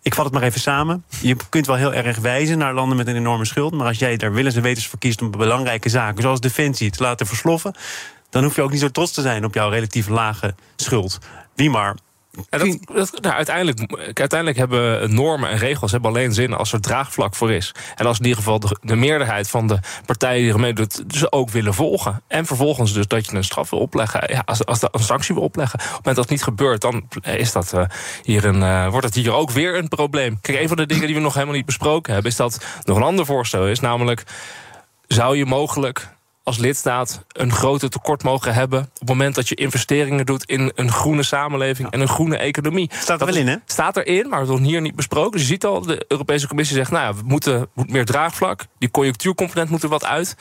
Ik 0.01 0.13
vat 0.13 0.25
het 0.25 0.33
maar 0.33 0.43
even 0.43 0.59
samen. 0.59 1.05
Je 1.21 1.35
kunt 1.49 1.65
wel 1.65 1.75
heel 1.75 1.93
erg 1.93 2.17
wijzen 2.17 2.57
naar 2.57 2.73
landen 2.73 2.97
met 2.97 3.07
een 3.07 3.15
enorme 3.15 3.45
schuld. 3.45 3.73
Maar 3.73 3.87
als 3.87 3.99
jij 3.99 4.17
daar 4.17 4.33
willens 4.33 4.55
en 4.55 4.61
wetens 4.61 4.87
voor 4.87 4.99
kiest 4.99 5.21
om 5.21 5.31
belangrijke 5.31 5.89
zaken, 5.89 6.21
zoals 6.21 6.39
defensie, 6.39 6.91
te 6.91 7.03
laten 7.03 7.25
versloffen. 7.25 7.75
dan 8.29 8.43
hoef 8.43 8.55
je 8.55 8.61
ook 8.61 8.71
niet 8.71 8.79
zo 8.79 8.89
trots 8.89 9.11
te 9.11 9.21
zijn 9.21 9.45
op 9.45 9.53
jouw 9.53 9.69
relatief 9.69 10.07
lage 10.07 10.55
schuld. 10.75 11.19
Wie 11.55 11.69
maar 11.69 11.95
dat, 12.49 12.77
dat, 12.93 13.21
nou, 13.21 13.35
uiteindelijk, 13.35 13.79
uiteindelijk 14.19 14.57
hebben 14.57 15.13
normen 15.15 15.49
en 15.49 15.57
regels 15.57 15.91
hebben 15.91 16.09
alleen 16.09 16.33
zin 16.33 16.53
als 16.53 16.73
er 16.73 16.81
draagvlak 16.81 17.35
voor 17.35 17.51
is. 17.51 17.71
En 17.95 18.05
als 18.05 18.17
in 18.17 18.23
ieder 18.23 18.37
geval 18.37 18.59
de, 18.59 18.95
meerderheid 18.95 19.49
van 19.49 19.67
de 19.67 19.79
partijen 20.05 20.43
die 20.43 20.53
ermee 20.53 20.73
doet, 20.73 21.03
ze 21.07 21.31
ook 21.31 21.49
willen 21.49 21.73
volgen. 21.73 22.21
En 22.27 22.45
vervolgens 22.45 22.93
dus 22.93 23.07
dat 23.07 23.25
je 23.25 23.35
een 23.35 23.43
straf 23.43 23.69
wil 23.69 23.79
opleggen, 23.79 24.33
ja, 24.33 24.41
als, 24.45 24.65
als 24.65 24.81
een 24.81 24.99
sanctie 24.99 25.35
wil 25.35 25.43
opleggen. 25.43 25.79
Op 25.79 25.85
het 25.85 25.91
moment 25.91 26.15
dat 26.15 26.25
het 26.25 26.33
niet 26.33 26.43
gebeurt, 26.43 26.81
dan 26.81 27.07
is 27.21 27.51
dat, 27.51 27.71
uh, 27.75 27.83
hier 28.23 28.45
een, 28.45 28.61
uh, 28.61 28.89
wordt 28.89 29.05
het 29.05 29.15
hier 29.15 29.33
ook 29.33 29.51
weer 29.51 29.77
een 29.77 29.87
probleem. 29.87 30.39
Kijk, 30.41 30.59
een 30.59 30.67
van 30.67 30.77
de 30.77 30.85
dingen 30.85 31.05
die 31.05 31.15
we 31.15 31.21
nog 31.21 31.33
helemaal 31.33 31.55
niet 31.55 31.65
besproken 31.65 32.13
hebben, 32.13 32.31
is 32.31 32.37
dat 32.37 32.65
nog 32.83 32.97
een 32.97 33.03
ander 33.03 33.25
voorstel 33.25 33.67
is, 33.67 33.79
namelijk 33.79 34.23
zou 35.07 35.37
je 35.37 35.45
mogelijk 35.45 36.09
als 36.43 36.57
lidstaat 36.57 37.25
een 37.27 37.51
groter 37.51 37.89
tekort 37.89 38.23
mogen 38.23 38.53
hebben. 38.53 38.79
op 38.79 38.99
het 38.99 39.07
moment 39.07 39.35
dat 39.35 39.47
je 39.47 39.55
investeringen 39.55 40.25
doet 40.25 40.43
in 40.43 40.71
een 40.75 40.91
groene 40.91 41.23
samenleving 41.23 41.89
en 41.89 41.99
een 41.99 42.07
groene 42.07 42.37
economie. 42.37 42.89
Staat 42.93 43.19
er 43.19 43.25
wel 43.25 43.35
in, 43.35 43.47
hè? 43.47 43.55
Staat 43.65 43.97
erin, 43.97 44.29
maar 44.29 44.39
het 44.39 44.49
wordt 44.49 44.63
hier 44.65 44.81
niet 44.81 44.95
besproken. 44.95 45.31
Dus 45.31 45.41
je 45.41 45.47
ziet 45.47 45.65
al, 45.65 45.81
de 45.81 46.05
Europese 46.07 46.47
Commissie 46.47 46.75
zegt: 46.75 46.91
nou 46.91 47.03
ja, 47.03 47.13
we 47.13 47.21
moeten, 47.25 47.67
meer 47.73 48.05
draagvlak. 48.05 48.65
Die 48.77 48.91
conjunctuurcomponent 48.91 49.69
moet 49.69 49.83
er 49.83 49.89
wat 49.89 50.05
uit. 50.05 50.35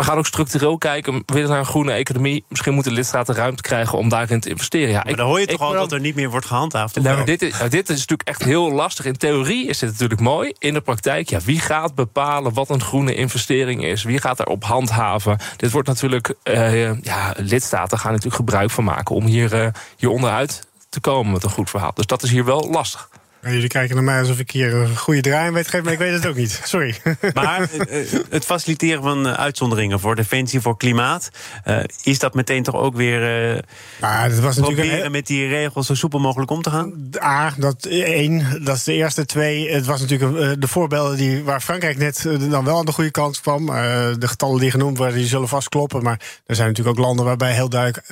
We 0.00 0.06
gaan 0.06 0.18
ook 0.18 0.26
structureel 0.26 0.78
kijken. 0.78 1.14
We 1.14 1.22
willen 1.26 1.48
naar 1.48 1.58
een 1.58 1.64
groene 1.64 1.92
economie. 1.92 2.44
Misschien 2.48 2.74
moeten 2.74 2.92
lidstaten 2.92 3.34
ruimte 3.34 3.62
krijgen 3.62 3.98
om 3.98 4.08
daarin 4.08 4.40
te 4.40 4.48
investeren. 4.48 4.88
Ja, 4.88 5.02
maar 5.04 5.16
dan 5.16 5.26
hoor 5.26 5.40
je 5.40 5.46
toch 5.46 5.60
al 5.60 5.72
dat 5.72 5.92
er 5.92 6.00
niet 6.00 6.14
meer 6.14 6.30
wordt 6.30 6.46
gehandhaafd? 6.46 7.00
Nou, 7.00 7.24
dit, 7.24 7.42
is, 7.42 7.58
dit 7.68 7.88
is 7.88 7.98
natuurlijk 7.98 8.28
echt 8.28 8.44
heel 8.44 8.70
lastig. 8.70 9.04
In 9.04 9.16
theorie 9.16 9.66
is 9.66 9.78
dit 9.78 9.90
natuurlijk 9.90 10.20
mooi. 10.20 10.52
In 10.58 10.74
de 10.74 10.80
praktijk, 10.80 11.30
ja, 11.30 11.40
wie 11.40 11.60
gaat 11.60 11.94
bepalen 11.94 12.54
wat 12.54 12.70
een 12.70 12.80
groene 12.80 13.14
investering 13.14 13.84
is? 13.84 14.02
Wie 14.02 14.20
gaat 14.20 14.36
daarop 14.36 14.64
handhaven? 14.64 15.38
Dit 15.56 15.70
wordt 15.70 15.88
natuurlijk, 15.88 16.34
uh, 16.44 17.02
ja, 17.02 17.34
lidstaten 17.36 17.98
gaan 17.98 18.10
natuurlijk 18.10 18.36
gebruik 18.36 18.70
van 18.70 18.84
maken 18.84 19.14
om 19.14 19.24
hier, 19.24 19.54
uh, 19.54 19.66
hier 19.96 20.10
onderuit 20.10 20.68
te 20.88 21.00
komen 21.00 21.32
met 21.32 21.44
een 21.44 21.50
goed 21.50 21.70
verhaal. 21.70 21.92
Dus 21.94 22.06
dat 22.06 22.22
is 22.22 22.30
hier 22.30 22.44
wel 22.44 22.70
lastig. 22.70 23.08
Jullie 23.42 23.68
kijken 23.68 23.94
naar 23.94 24.04
mij 24.04 24.20
alsof 24.20 24.38
ik 24.38 24.50
hier 24.50 24.74
een 24.74 24.96
goede 24.96 25.20
draai 25.20 25.50
weet 25.50 25.68
geven, 25.68 25.84
maar 25.84 25.92
ik 25.92 25.98
weet 25.98 26.12
het 26.12 26.26
ook 26.26 26.36
niet. 26.36 26.60
Sorry. 26.64 26.94
Maar 27.34 27.68
het 28.28 28.44
faciliteren 28.44 29.02
van 29.02 29.28
uitzonderingen 29.28 30.00
voor 30.00 30.16
defensie, 30.16 30.60
voor 30.60 30.76
klimaat, 30.76 31.30
is 32.02 32.18
dat 32.18 32.34
meteen 32.34 32.62
toch 32.62 32.74
ook 32.74 32.96
weer. 32.96 33.52
Uh, 33.52 33.58
maar 34.00 34.28
dat 34.28 34.38
was 34.38 34.56
natuurlijk 34.56 34.88
proberen 34.88 35.10
met 35.10 35.26
die 35.26 35.48
regels 35.48 35.86
zo 35.86 35.94
soepel 35.94 36.18
mogelijk 36.18 36.50
om 36.50 36.62
te 36.62 36.70
gaan? 36.70 37.10
A, 37.22 37.52
dat 37.56 37.84
één, 37.84 38.64
dat 38.64 38.76
is 38.76 38.84
de 38.84 38.92
eerste. 38.92 39.26
Twee, 39.26 39.70
het 39.70 39.86
was 39.86 40.00
natuurlijk 40.00 40.60
de 40.60 40.68
voorbeelden 40.68 41.16
die, 41.16 41.44
waar 41.44 41.60
Frankrijk 41.60 41.98
net 41.98 42.26
dan 42.50 42.64
wel 42.64 42.78
aan 42.78 42.84
de 42.84 42.92
goede 42.92 43.10
kant 43.10 43.40
kwam. 43.40 43.66
de 43.66 44.28
getallen 44.28 44.60
die 44.60 44.70
genoemd 44.70 44.96
worden, 44.96 45.16
die 45.16 45.26
zullen 45.26 45.48
vast 45.48 45.68
kloppen. 45.68 46.02
Maar 46.02 46.20
er 46.46 46.54
zijn 46.54 46.68
natuurlijk 46.68 46.98
ook 46.98 47.04
landen 47.04 47.24
waarbij 47.24 47.52
heel 47.52 47.68
duidelijk 47.68 48.06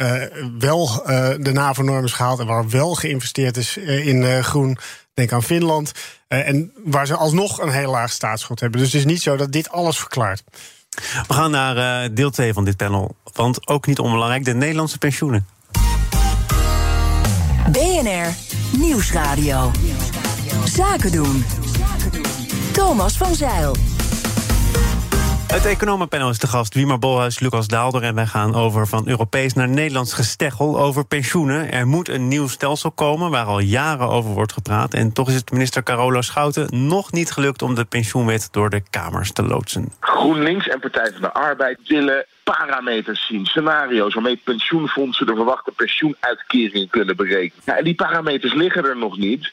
wel 0.59 1.03
de 1.41 1.51
NAVO-norm 1.53 2.05
is 2.05 2.13
gehaald 2.13 2.41
en 2.41 2.47
waar 2.47 2.69
wel 2.69 2.95
geïnvesteerd 2.95 3.57
is 3.57 3.77
in 3.77 4.45
groen. 4.45 4.79
Denk 5.19 5.33
aan 5.33 5.43
Finland. 5.43 5.93
Uh, 6.29 6.49
en 6.49 6.73
waar 6.85 7.07
ze 7.07 7.17
alsnog 7.17 7.61
een 7.61 7.71
heel 7.71 7.91
laag 7.91 8.11
staatsschuld 8.11 8.61
hebben. 8.61 8.81
Dus 8.81 8.93
het 8.93 9.01
is 9.01 9.07
niet 9.07 9.23
zo 9.23 9.37
dat 9.37 9.53
dit 9.53 9.71
alles 9.71 9.99
verklaart. 9.99 10.45
We 11.27 11.35
gaan 11.35 11.51
naar 11.51 12.05
uh, 12.05 12.15
deel 12.15 12.31
2 12.31 12.53
van 12.53 12.65
dit 12.65 12.77
panel. 12.77 13.17
Want 13.33 13.69
ook 13.69 13.87
niet 13.87 13.99
onbelangrijk, 13.99 14.45
de 14.45 14.55
Nederlandse 14.55 14.99
pensioenen. 14.99 15.47
BNR 17.73 18.35
Nieuwsradio. 18.79 19.71
Zaken 20.65 21.13
doen. 21.13 21.45
Thomas 22.73 23.17
van 23.17 23.35
Zeil. 23.35 23.77
Het 25.49 25.67
economenpanel 25.67 26.31
is 26.31 26.39
de 26.39 26.47
gast. 26.47 26.75
Wiemer 26.75 26.99
Bolhuis, 26.99 27.41
Lucas 27.41 27.69
Daalder. 27.69 28.03
En 28.03 28.15
wij 28.15 28.27
gaan 28.27 28.55
over 28.55 28.87
van 28.87 29.09
Europees 29.09 29.53
naar 29.53 29.69
Nederlands 29.69 30.13
gesteggel 30.13 30.79
over 30.79 31.07
pensioenen. 31.07 31.73
Er 31.73 31.87
moet 31.87 32.09
een 32.09 32.29
nieuw 32.29 32.49
stelsel 32.49 32.91
komen 32.91 33.31
waar 33.31 33.45
al 33.45 33.59
jaren 33.59 34.09
over 34.09 34.31
wordt 34.31 34.53
gepraat. 34.53 34.95
En 34.95 35.13
toch 35.13 35.29
is 35.29 35.35
het 35.35 35.51
minister 35.51 35.83
Carola 35.83 36.23
Schouten 36.23 36.87
nog 36.87 37.13
niet 37.13 37.31
gelukt 37.31 37.63
om 37.63 37.75
de 37.75 37.85
pensioenwet 37.85 38.49
door 38.51 38.71
de 38.71 38.83
Kamers 38.91 39.33
te 39.33 39.43
loodsen. 39.43 39.93
GroenLinks 40.01 40.69
en 40.69 40.81
Partij 40.81 41.11
van 41.13 41.21
de 41.21 41.33
Arbeid 41.33 41.79
willen 41.87 42.27
parameters 42.45 43.27
zien, 43.27 43.47
scenario's 43.47 44.15
waarmee 44.15 44.41
pensioenfondsen 44.45 45.27
de 45.27 45.35
verwachte 45.35 45.73
pensioenuitkeringen 45.77 46.89
kunnen 46.89 47.17
berekenen. 47.17 47.63
Ja, 47.65 47.77
en 47.77 47.85
die 47.85 47.95
parameters 47.95 48.55
liggen 48.55 48.85
er 48.85 48.97
nog 48.97 49.17
niet. 49.17 49.51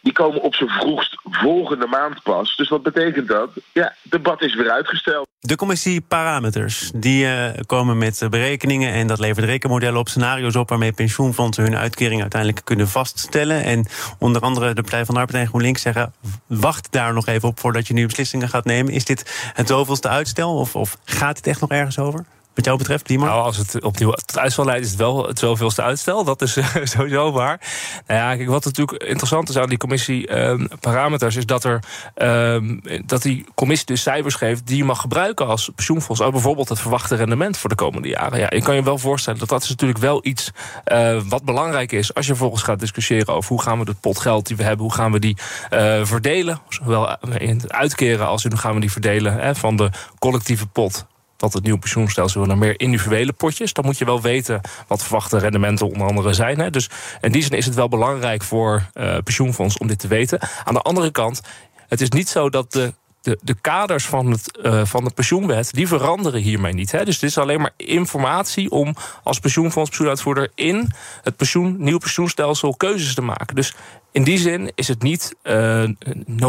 Die 0.00 0.12
komen 0.12 0.42
op 0.42 0.54
zijn 0.54 0.68
vroegst 0.68 1.16
volgende 1.24 1.86
maand 1.86 2.22
pas. 2.22 2.56
Dus 2.56 2.68
wat 2.68 2.82
betekent 2.82 3.28
dat? 3.28 3.50
Ja, 3.72 3.94
het 4.02 4.12
debat 4.12 4.42
is 4.42 4.54
weer 4.54 4.70
uitgesteld. 4.70 5.26
De 5.40 5.56
commissie 5.56 6.00
Parameters 6.00 6.90
die 6.94 7.24
uh, 7.24 7.48
komen 7.66 7.98
met 7.98 8.26
berekeningen 8.30 8.92
en 8.92 9.06
dat 9.06 9.18
levert 9.18 9.46
rekenmodellen 9.46 10.00
op, 10.00 10.08
scenario's 10.08 10.56
op 10.56 10.68
waarmee 10.68 10.92
pensioenfondsen 10.92 11.64
hun 11.64 11.76
uitkering 11.76 12.20
uiteindelijk 12.20 12.64
kunnen 12.64 12.88
vaststellen. 12.88 13.62
En 13.64 13.86
onder 14.18 14.42
andere 14.42 14.74
de 14.74 14.82
Partij 14.82 15.04
van 15.04 15.14
de 15.14 15.20
Arbeid 15.20 15.42
en 15.42 15.48
GroenLinks 15.48 15.82
zeggen: 15.82 16.12
wacht 16.46 16.92
daar 16.92 17.14
nog 17.14 17.26
even 17.26 17.48
op 17.48 17.60
voordat 17.60 17.86
je 17.86 17.94
nu 17.94 18.06
beslissingen 18.06 18.48
gaat 18.48 18.64
nemen. 18.64 18.92
Is 18.92 19.04
dit 19.04 19.50
het 19.54 19.68
zoveelste 19.68 20.08
uitstel 20.08 20.54
of, 20.54 20.76
of 20.76 20.98
gaat 21.04 21.34
dit 21.34 21.46
echt 21.46 21.60
nog 21.60 21.70
ergens 21.70 21.98
over? 21.98 22.24
Wat 22.58 22.66
jou 22.66 22.78
betreft, 22.78 23.06
Diemer? 23.06 23.28
Nou, 23.28 23.42
als 23.42 23.56
het 23.56 23.82
opnieuw 23.82 24.10
het 24.10 24.38
uitstel 24.38 24.64
leidt, 24.64 24.84
is 24.84 24.90
het 24.90 24.98
wel 24.98 25.26
het 25.26 25.38
zoveelste 25.38 25.82
uitstel. 25.82 26.24
Dat 26.24 26.42
is 26.42 26.58
sowieso 26.82 27.32
waar. 27.32 27.60
Nou 28.06 28.20
ja, 28.20 28.36
kijk, 28.36 28.48
wat 28.48 28.64
natuurlijk 28.64 29.02
interessant 29.02 29.48
is 29.48 29.56
aan 29.56 29.68
die 29.68 29.78
commissie 29.78 30.26
ehm, 30.26 30.66
parameters, 30.80 31.36
is 31.36 31.46
dat, 31.46 31.64
er, 31.64 31.82
ehm, 32.14 32.78
dat 33.06 33.22
die 33.22 33.46
commissie 33.54 33.86
dus 33.86 34.02
cijfers 34.02 34.34
geeft 34.34 34.66
die 34.66 34.76
je 34.76 34.84
mag 34.84 35.00
gebruiken 35.00 35.46
als 35.46 35.70
pensioenfonds. 35.74 36.22
Ook 36.22 36.32
bijvoorbeeld 36.32 36.68
het 36.68 36.80
verwachte 36.80 37.14
rendement 37.14 37.56
voor 37.56 37.68
de 37.68 37.76
komende 37.76 38.08
jaren. 38.08 38.38
Ja, 38.38 38.46
je 38.50 38.62
kan 38.62 38.74
je 38.74 38.82
wel 38.82 38.98
voorstellen 38.98 39.38
dat 39.38 39.48
dat 39.48 39.62
is 39.62 39.68
natuurlijk 39.68 40.00
wel 40.00 40.20
iets 40.22 40.50
uh, 40.92 41.20
wat 41.28 41.44
belangrijk 41.44 41.92
is 41.92 42.14
als 42.14 42.26
je 42.26 42.32
vervolgens 42.32 42.62
gaat 42.62 42.80
discussiëren 42.80 43.34
over 43.34 43.48
hoe 43.50 43.62
gaan 43.62 43.78
we 43.78 43.90
het 43.90 44.00
pot 44.00 44.20
geld 44.20 44.46
die 44.46 44.56
we 44.56 44.62
hebben, 44.62 44.86
hoe 44.86 44.94
gaan 44.94 45.12
we 45.12 45.18
die 45.18 45.36
uh, 45.70 46.04
verdelen. 46.04 46.60
Zowel 46.68 47.16
in 47.36 47.62
uitkeren 47.66 48.26
als 48.26 48.44
in 48.44 48.50
hoe 48.50 48.60
gaan 48.60 48.74
we 48.74 48.80
die 48.80 48.92
verdelen 48.92 49.34
hè, 49.34 49.54
van 49.54 49.76
de 49.76 49.90
collectieve 50.18 50.66
pot 50.66 51.06
dat 51.38 51.52
het 51.52 51.62
nieuwe 51.62 51.78
pensioenstelsel 51.78 52.44
naar 52.44 52.58
meer 52.58 52.80
individuele 52.80 53.32
potjes. 53.32 53.72
Dan 53.72 53.84
moet 53.84 53.98
je 53.98 54.04
wel 54.04 54.20
weten 54.20 54.60
wat 54.86 55.02
verwachte 55.02 55.38
rendementen 55.38 55.86
onder 55.86 56.06
andere 56.06 56.32
zijn. 56.32 56.58
Hè. 56.58 56.70
Dus 56.70 56.90
in 57.20 57.32
die 57.32 57.42
zin 57.42 57.56
is 57.56 57.66
het 57.66 57.74
wel 57.74 57.88
belangrijk 57.88 58.42
voor 58.42 58.86
uh, 58.94 59.16
pensioenfonds 59.24 59.78
om 59.78 59.86
dit 59.86 59.98
te 59.98 60.08
weten. 60.08 60.38
Aan 60.64 60.74
de 60.74 60.82
andere 60.82 61.10
kant, 61.10 61.40
het 61.88 62.00
is 62.00 62.08
niet 62.08 62.28
zo 62.28 62.50
dat 62.50 62.72
de 62.72 62.92
de, 63.20 63.38
de 63.42 63.54
kaders 63.60 64.06
van, 64.06 64.30
het, 64.30 64.58
uh, 64.62 64.84
van 64.84 65.04
de 65.04 65.10
pensioenwet, 65.10 65.72
die 65.72 65.88
veranderen 65.88 66.40
hiermee 66.40 66.72
niet. 66.72 66.92
Hè? 66.92 67.04
Dus 67.04 67.18
dit 67.18 67.30
is 67.30 67.38
alleen 67.38 67.60
maar 67.60 67.72
informatie 67.76 68.70
om 68.70 68.94
als 69.22 69.38
pensioenfonds, 69.38 69.88
pensioenuitvoerder 69.88 70.50
in 70.54 70.92
het 71.22 71.36
pensioen, 71.36 71.76
nieuw 71.78 71.98
pensioenstelsel 71.98 72.74
keuzes 72.74 73.14
te 73.14 73.22
maken. 73.22 73.54
Dus 73.54 73.74
in 74.18 74.24
die 74.24 74.38
zin 74.38 74.72
is 74.74 74.88
het 74.88 75.02
niet 75.02 75.34
uh, 75.42 75.84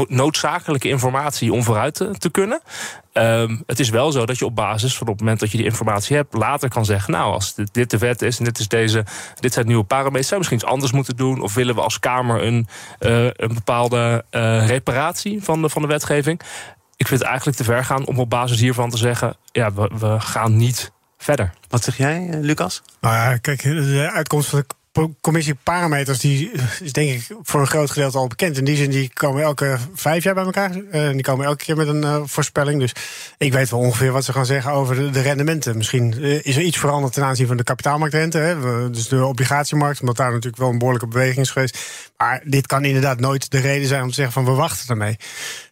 noodzakelijke 0.08 0.88
informatie 0.88 1.54
om 1.54 1.64
vooruit 1.64 1.94
te, 1.94 2.18
te 2.18 2.30
kunnen. 2.30 2.62
Um, 3.14 3.64
het 3.66 3.80
is 3.80 3.90
wel 3.90 4.12
zo 4.12 4.26
dat 4.26 4.38
je 4.38 4.46
op 4.46 4.56
basis 4.56 4.98
van 4.98 5.08
op 5.08 5.14
het 5.14 5.22
moment 5.22 5.40
dat 5.40 5.52
je 5.52 5.58
die 5.58 5.66
informatie 5.66 6.16
hebt, 6.16 6.34
later 6.34 6.70
kan 6.70 6.86
zeggen: 6.86 7.14
Nou, 7.14 7.34
als 7.34 7.56
dit, 7.56 7.74
dit 7.74 7.90
de 7.90 7.98
wet 7.98 8.22
is 8.22 8.38
en 8.38 8.44
dit, 8.44 8.60
is 8.60 8.68
deze, 8.68 9.06
dit 9.40 9.54
zijn 9.54 9.68
nieuwe 9.68 9.84
parameters, 9.84 10.28
zou 10.28 10.40
misschien 10.40 10.60
iets 10.60 10.70
anders 10.70 10.92
moeten 10.92 11.16
doen? 11.16 11.42
Of 11.42 11.54
willen 11.54 11.76
we 11.76 11.82
als 11.82 12.00
Kamer 12.00 12.44
een, 12.44 12.68
uh, 13.00 13.24
een 13.24 13.54
bepaalde 13.54 14.26
uh, 14.32 14.68
reparatie 14.68 15.44
van 15.44 15.62
de, 15.62 15.70
van 15.70 15.82
de 15.82 15.88
wetgeving? 15.88 16.42
Ik 16.96 17.08
vind 17.08 17.20
het 17.20 17.30
eigenlijk 17.30 17.58
te 17.58 17.64
ver 17.64 17.86
gaan 17.86 18.06
om 18.06 18.20
op 18.20 18.30
basis 18.30 18.60
hiervan 18.60 18.90
te 18.90 18.98
zeggen: 18.98 19.36
Ja, 19.52 19.74
we, 19.74 19.92
we 20.00 20.20
gaan 20.20 20.58
niet 20.58 20.92
verder. 21.18 21.54
Wat 21.68 21.84
zeg 21.84 21.98
jij, 21.98 22.30
Lucas? 22.42 22.82
Nou 23.02 23.16
ja, 23.16 23.38
kijk, 23.38 23.62
de 23.62 24.10
uitkomst 24.14 24.50
van 24.50 24.60
de 24.60 24.66
commissie 25.22 25.56
parameters 25.64 26.20
die 26.20 26.52
is 26.82 26.94
denk 26.94 27.10
ik 27.10 27.28
voor 27.42 27.60
een 27.60 27.68
groot 27.68 27.92
gedeelte 27.92 28.18
al 28.18 28.28
bekend. 28.28 28.58
In 28.58 28.66
die 28.66 28.76
zin, 28.76 28.90
die 28.90 29.12
komen 29.14 29.44
elke 29.44 29.78
vijf 29.94 30.24
jaar 30.24 30.34
bij 30.34 30.44
elkaar. 30.44 30.72
En 30.92 31.12
die 31.12 31.22
komen 31.22 31.46
elke 31.46 31.64
keer 31.64 31.76
met 31.76 31.88
een 31.88 32.04
uh, 32.04 32.22
voorspelling. 32.26 32.80
Dus 32.80 32.94
ik 33.38 33.54
weet 33.54 33.70
wel 33.70 33.80
ongeveer 33.80 34.12
wat 34.12 34.26
ze 34.26 34.34
gaan 34.34 34.46
zeggen 34.46 34.72
over 34.72 34.96
de, 34.96 35.10
de 35.10 35.22
rendementen. 35.22 35.78
Misschien 35.78 36.16
uh, 36.18 36.46
is 36.46 36.56
er 36.56 36.62
iets 36.62 36.78
veranderd 36.78 37.14
ten 37.14 37.24
aanzien 37.24 37.48
van 37.48 37.58
de 37.58 37.64
kapitaalmarktrente. 37.64 38.38
Hè, 38.38 38.90
dus 38.90 39.08
de 39.08 39.26
obligatiemarkt, 39.26 40.00
omdat 40.00 40.18
daar 40.18 40.32
natuurlijk 40.32 40.58
wel 40.58 40.70
een 40.70 40.78
behoorlijke 40.78 41.08
beweging 41.08 41.38
is 41.38 41.52
geweest. 41.52 41.78
Maar 42.18 42.42
dit 42.46 42.68
kan 42.68 42.86
inderdaad 42.86 43.20
nooit 43.20 43.52
de 43.52 43.60
reden 43.60 43.88
zijn 43.88 44.02
om 44.02 44.08
te 44.10 44.14
zeggen 44.14 44.34
van 44.34 44.46
we 44.46 44.52
wachten 44.52 44.90
ermee. 44.90 45.18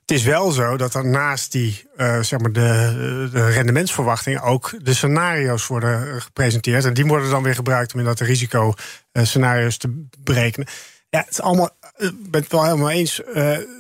Het 0.08 0.18
is 0.18 0.24
wel 0.24 0.52
zo 0.52 0.78
dat 0.78 0.94
er 0.94 1.06
naast 1.06 1.52
die, 1.52 1.88
uh, 1.98 2.22
zeg 2.22 2.40
maar 2.40 2.52
de, 2.52 3.30
de 3.32 3.50
rendementsverwachtingen 3.50 4.42
ook 4.42 4.74
de 4.84 4.94
scenario's 4.94 5.68
worden 5.68 6.22
gepresenteerd. 6.22 6.86
En 6.86 6.94
die 6.94 7.06
worden 7.06 7.30
dan 7.30 7.44
weer 7.44 7.56
gebruikt 7.56 7.94
om 7.94 8.00
in 8.00 8.06
dat 8.06 8.20
risicoscenario's 8.20 9.78
te 9.78 10.06
berekenen. 10.20 10.68
Ja, 11.10 11.20
het 11.20 11.30
is 11.30 11.42
allemaal, 11.42 11.70
ik 11.98 12.32
ben 12.32 12.42
het 12.42 12.52
wel 12.52 12.64
helemaal 12.64 12.90
eens. 12.90 13.22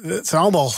Het 0.03 0.27
zijn 0.27 0.41
allemaal 0.41 0.73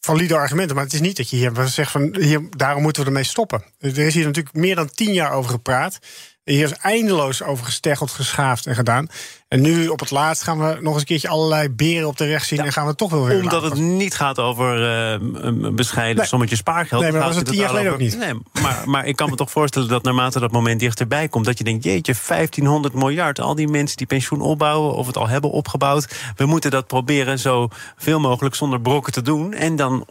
valide 0.00 0.36
argumenten. 0.36 0.74
Maar 0.74 0.84
het 0.84 0.94
is 0.94 1.00
niet 1.00 1.16
dat 1.16 1.30
je 1.30 1.36
hier 1.36 1.52
zegt 1.64 1.90
van 1.90 2.16
hier, 2.16 2.46
daarom 2.56 2.82
moeten 2.82 3.02
we 3.02 3.08
ermee 3.08 3.24
stoppen. 3.24 3.64
Er 3.78 3.98
is 3.98 4.14
hier 4.14 4.26
natuurlijk 4.26 4.56
meer 4.56 4.74
dan 4.74 4.90
tien 4.90 5.12
jaar 5.12 5.32
over 5.32 5.50
gepraat. 5.50 5.98
Hier 6.46 6.64
is 6.64 6.72
eindeloos 6.72 7.42
over 7.42 7.64
gesteggeld, 7.64 8.10
geschaafd 8.10 8.66
en 8.66 8.74
gedaan. 8.74 9.08
En 9.48 9.60
nu 9.60 9.88
op 9.88 10.00
het 10.00 10.10
laatst 10.10 10.42
gaan 10.42 10.58
we 10.58 10.78
nog 10.80 10.92
eens 10.92 11.00
een 11.00 11.06
keertje 11.06 11.28
allerlei 11.28 11.68
beren 11.68 12.08
op 12.08 12.16
de 12.16 12.26
weg 12.26 12.44
zien. 12.44 12.58
en 12.58 12.72
gaan 12.72 12.86
we 12.86 12.94
toch 12.94 13.10
wel 13.10 13.24
weer. 13.24 13.42
Omdat 13.42 13.62
het 13.62 13.74
niet 13.74 14.14
gaat 14.14 14.38
over 14.38 14.80
uh, 14.80 15.10
een 15.34 15.76
bescheiden 15.76 16.16
nee. 16.16 16.26
sommetje 16.26 16.56
spaargeld. 16.56 17.02
Nee, 17.02 17.10
maar 17.10 17.20
dat 17.20 17.28
was 17.28 17.38
het 17.38 17.46
tien 17.46 17.56
jaar 17.56 17.68
geleden 17.68 17.92
ook 17.92 17.98
niet. 17.98 18.18
Nee, 18.18 18.34
maar, 18.62 18.82
maar 18.84 19.06
ik 19.06 19.16
kan 19.16 19.30
me 19.30 19.36
toch 19.36 19.50
voorstellen 19.50 19.88
dat 19.88 20.02
naarmate 20.02 20.40
dat 20.40 20.52
moment 20.52 20.80
dichterbij 20.80 21.28
komt. 21.28 21.44
dat 21.44 21.58
je 21.58 21.64
denkt: 21.64 21.84
jeetje, 21.84 22.14
1500 22.26 22.94
miljard. 22.94 23.40
Al 23.40 23.54
die 23.54 23.68
mensen 23.68 23.96
die 23.96 24.06
pensioen 24.06 24.40
opbouwen 24.40 24.94
of 24.94 25.06
het 25.06 25.16
al 25.16 25.28
hebben 25.28 25.50
opgebouwd. 25.50 26.08
We 26.36 26.46
moeten 26.46 26.70
dat 26.70 26.86
proberen 26.86 27.38
zo 27.38 27.68
veel 27.96 28.20
mogelijk 28.20 28.54
zonder 28.54 28.80
brokken 28.80 29.12
te 29.12 29.22
doen. 29.22 29.52
En 29.52 29.76
dan 29.76 30.06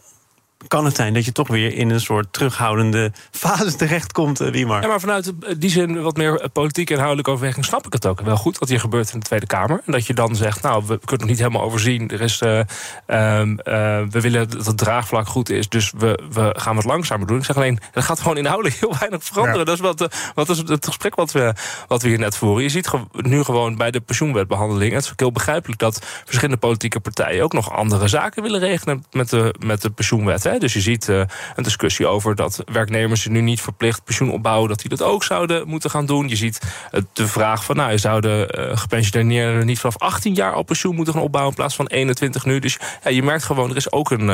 kan 0.68 0.84
het 0.84 0.96
zijn 0.96 1.14
dat 1.14 1.24
je 1.24 1.32
toch 1.32 1.48
weer 1.48 1.74
in 1.74 1.90
een 1.90 2.00
soort 2.00 2.32
terughoudende 2.32 3.12
fase 3.30 3.76
terechtkomt, 3.76 4.40
uh, 4.40 4.50
Wiemar. 4.50 4.82
Ja, 4.82 4.88
maar 4.88 5.00
vanuit 5.00 5.32
die 5.58 5.70
zin 5.70 6.02
wat 6.02 6.16
meer 6.16 6.40
eh, 6.40 6.48
politiek 6.52 6.90
inhoudelijke 6.90 7.30
overweging 7.30 7.64
snap 7.64 7.86
ik 7.86 7.92
het 7.92 8.06
ook 8.06 8.20
wel 8.20 8.36
goed 8.36 8.58
wat 8.58 8.68
hier 8.68 8.80
gebeurt 8.80 9.12
in 9.12 9.18
de 9.18 9.24
Tweede 9.24 9.46
Kamer. 9.46 9.82
En 9.86 9.92
dat 9.92 10.06
je 10.06 10.14
dan 10.14 10.36
zegt, 10.36 10.62
nou, 10.62 10.80
we 10.80 10.86
kunnen 10.86 11.08
het 11.08 11.20
nog 11.20 11.28
niet 11.28 11.38
helemaal 11.38 11.62
overzien. 11.62 12.08
Er 12.08 12.20
is, 12.20 12.40
uh, 12.40 12.58
uh, 12.58 12.64
we 14.10 14.20
willen 14.20 14.50
dat 14.50 14.66
het 14.66 14.78
draagvlak 14.78 15.26
goed 15.26 15.50
is, 15.50 15.68
dus 15.68 15.92
we, 15.98 16.20
we 16.30 16.54
gaan 16.56 16.74
wat 16.74 16.84
langzamer 16.84 17.26
doen. 17.26 17.38
Ik 17.38 17.44
zeg 17.44 17.56
alleen, 17.56 17.78
er 17.92 18.02
gaat 18.02 18.20
gewoon 18.20 18.36
inhoudelijk 18.36 18.76
heel 18.80 18.94
weinig 18.98 19.24
veranderen. 19.24 19.58
Ja. 19.58 19.64
Dat 19.64 19.74
is 19.74 19.80
wat, 19.80 20.14
wat 20.34 20.48
is 20.48 20.58
het 20.58 20.86
gesprek 20.86 21.14
wat 21.14 21.32
we, 21.32 21.54
wat 21.88 22.02
we 22.02 22.08
hier 22.08 22.18
net 22.18 22.36
voeren. 22.36 22.62
Je 22.62 22.68
ziet 22.68 22.90
nu 23.12 23.42
gewoon 23.42 23.76
bij 23.76 23.90
de 23.90 24.00
pensioenwetbehandeling, 24.00 24.92
het 24.92 25.04
is 25.04 25.10
ook 25.10 25.20
heel 25.20 25.32
begrijpelijk 25.32 25.80
dat 25.80 26.06
verschillende 26.24 26.56
politieke 26.56 27.00
partijen 27.00 27.44
ook 27.44 27.52
nog 27.52 27.72
andere 27.72 28.08
zaken 28.08 28.42
willen 28.42 28.60
regelen 28.60 29.04
met 29.10 29.30
de, 29.30 29.54
met 29.58 29.82
de 29.82 29.90
pensioenwet. 29.90 30.44
Dus 30.54 30.72
je 30.72 30.80
ziet 30.80 31.08
uh, 31.08 31.22
een 31.54 31.62
discussie 31.62 32.06
over 32.06 32.34
dat 32.34 32.62
werknemers 32.72 33.26
nu 33.26 33.40
niet 33.40 33.60
verplicht 33.60 34.04
pensioen 34.04 34.30
opbouwen, 34.30 34.68
dat 34.68 34.80
die 34.80 34.88
dat 34.88 35.02
ook 35.02 35.24
zouden 35.24 35.68
moeten 35.68 35.90
gaan 35.90 36.06
doen. 36.06 36.28
Je 36.28 36.36
ziet 36.36 36.60
uh, 36.92 37.00
de 37.12 37.26
vraag 37.26 37.64
van, 37.64 37.76
nou, 37.76 37.98
zouden 37.98 38.60
uh, 38.60 38.76
gepensioneerden 38.76 39.66
niet 39.66 39.78
vanaf 39.78 39.98
18 39.98 40.34
jaar 40.34 40.52
al 40.52 40.62
pensioen 40.62 40.94
moeten 40.94 41.14
gaan 41.14 41.22
opbouwen 41.22 41.52
in 41.52 41.58
plaats 41.58 41.76
van 41.76 41.86
21 41.86 42.44
nu. 42.44 42.58
Dus 42.58 42.78
ja, 43.04 43.10
je 43.10 43.22
merkt 43.22 43.44
gewoon, 43.44 43.70
er 43.70 43.76
is 43.76 43.92
ook 43.92 44.10
een, 44.10 44.26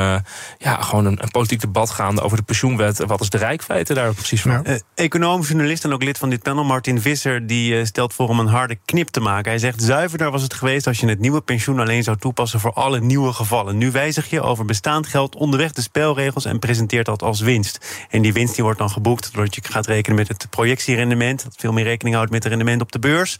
ja, 0.58 0.80
gewoon 0.80 1.04
een, 1.04 1.18
politiek 1.30 1.60
debat 1.60 1.90
gaande 1.90 2.20
over 2.20 2.36
de 2.36 2.42
pensioenwet. 2.42 3.04
Wat 3.06 3.20
is 3.20 3.30
de 3.30 3.38
rijkfeite 3.38 3.94
daar 3.94 4.14
precies 4.14 4.42
van? 4.42 4.66
Econoom, 4.94 5.40
journalist 5.42 5.84
en 5.84 5.92
ook 5.92 6.02
lid 6.02 6.18
van 6.18 6.30
dit 6.30 6.42
panel, 6.42 6.64
Martin 6.64 7.00
Visser, 7.00 7.46
die 7.46 7.84
stelt 7.84 8.14
voor 8.14 8.28
om 8.28 8.38
een 8.38 8.46
harde 8.46 8.78
knip 8.84 9.08
te 9.08 9.20
maken. 9.20 9.50
Hij 9.50 9.60
zegt, 9.60 9.82
zuiverder 9.82 10.30
was 10.30 10.42
het 10.42 10.54
geweest 10.54 10.86
als 10.86 11.00
je 11.00 11.06
het 11.06 11.20
nieuwe 11.20 11.40
pensioen 11.40 11.80
alleen 11.80 12.02
zou 12.02 12.16
toepassen 12.16 12.60
voor 12.60 12.72
alle 12.72 13.00
nieuwe 13.00 13.32
gevallen. 13.32 13.78
Nu 13.78 13.90
wijzig 13.90 14.30
je 14.30 14.40
over 14.40 14.64
bestaand 14.64 15.06
geld 15.06 15.36
onderweg 15.36 15.72
de 15.72 15.82
spelregels 16.02 16.44
en 16.44 16.58
presenteert 16.58 17.06
dat 17.06 17.22
als 17.22 17.40
winst. 17.40 18.06
En 18.10 18.22
die 18.22 18.32
winst 18.32 18.54
die 18.54 18.64
wordt 18.64 18.78
dan 18.78 18.90
geboekt 18.90 19.34
doordat 19.34 19.54
je 19.54 19.62
gaat 19.64 19.86
rekenen 19.86 20.16
met 20.16 20.28
het 20.28 20.46
projectierendement, 20.50 21.42
dat 21.42 21.54
veel 21.56 21.72
meer 21.72 21.84
rekening 21.84 22.16
houdt 22.16 22.30
met 22.30 22.42
het 22.42 22.52
rendement 22.52 22.80
op 22.80 22.92
de 22.92 22.98
beurs 22.98 23.38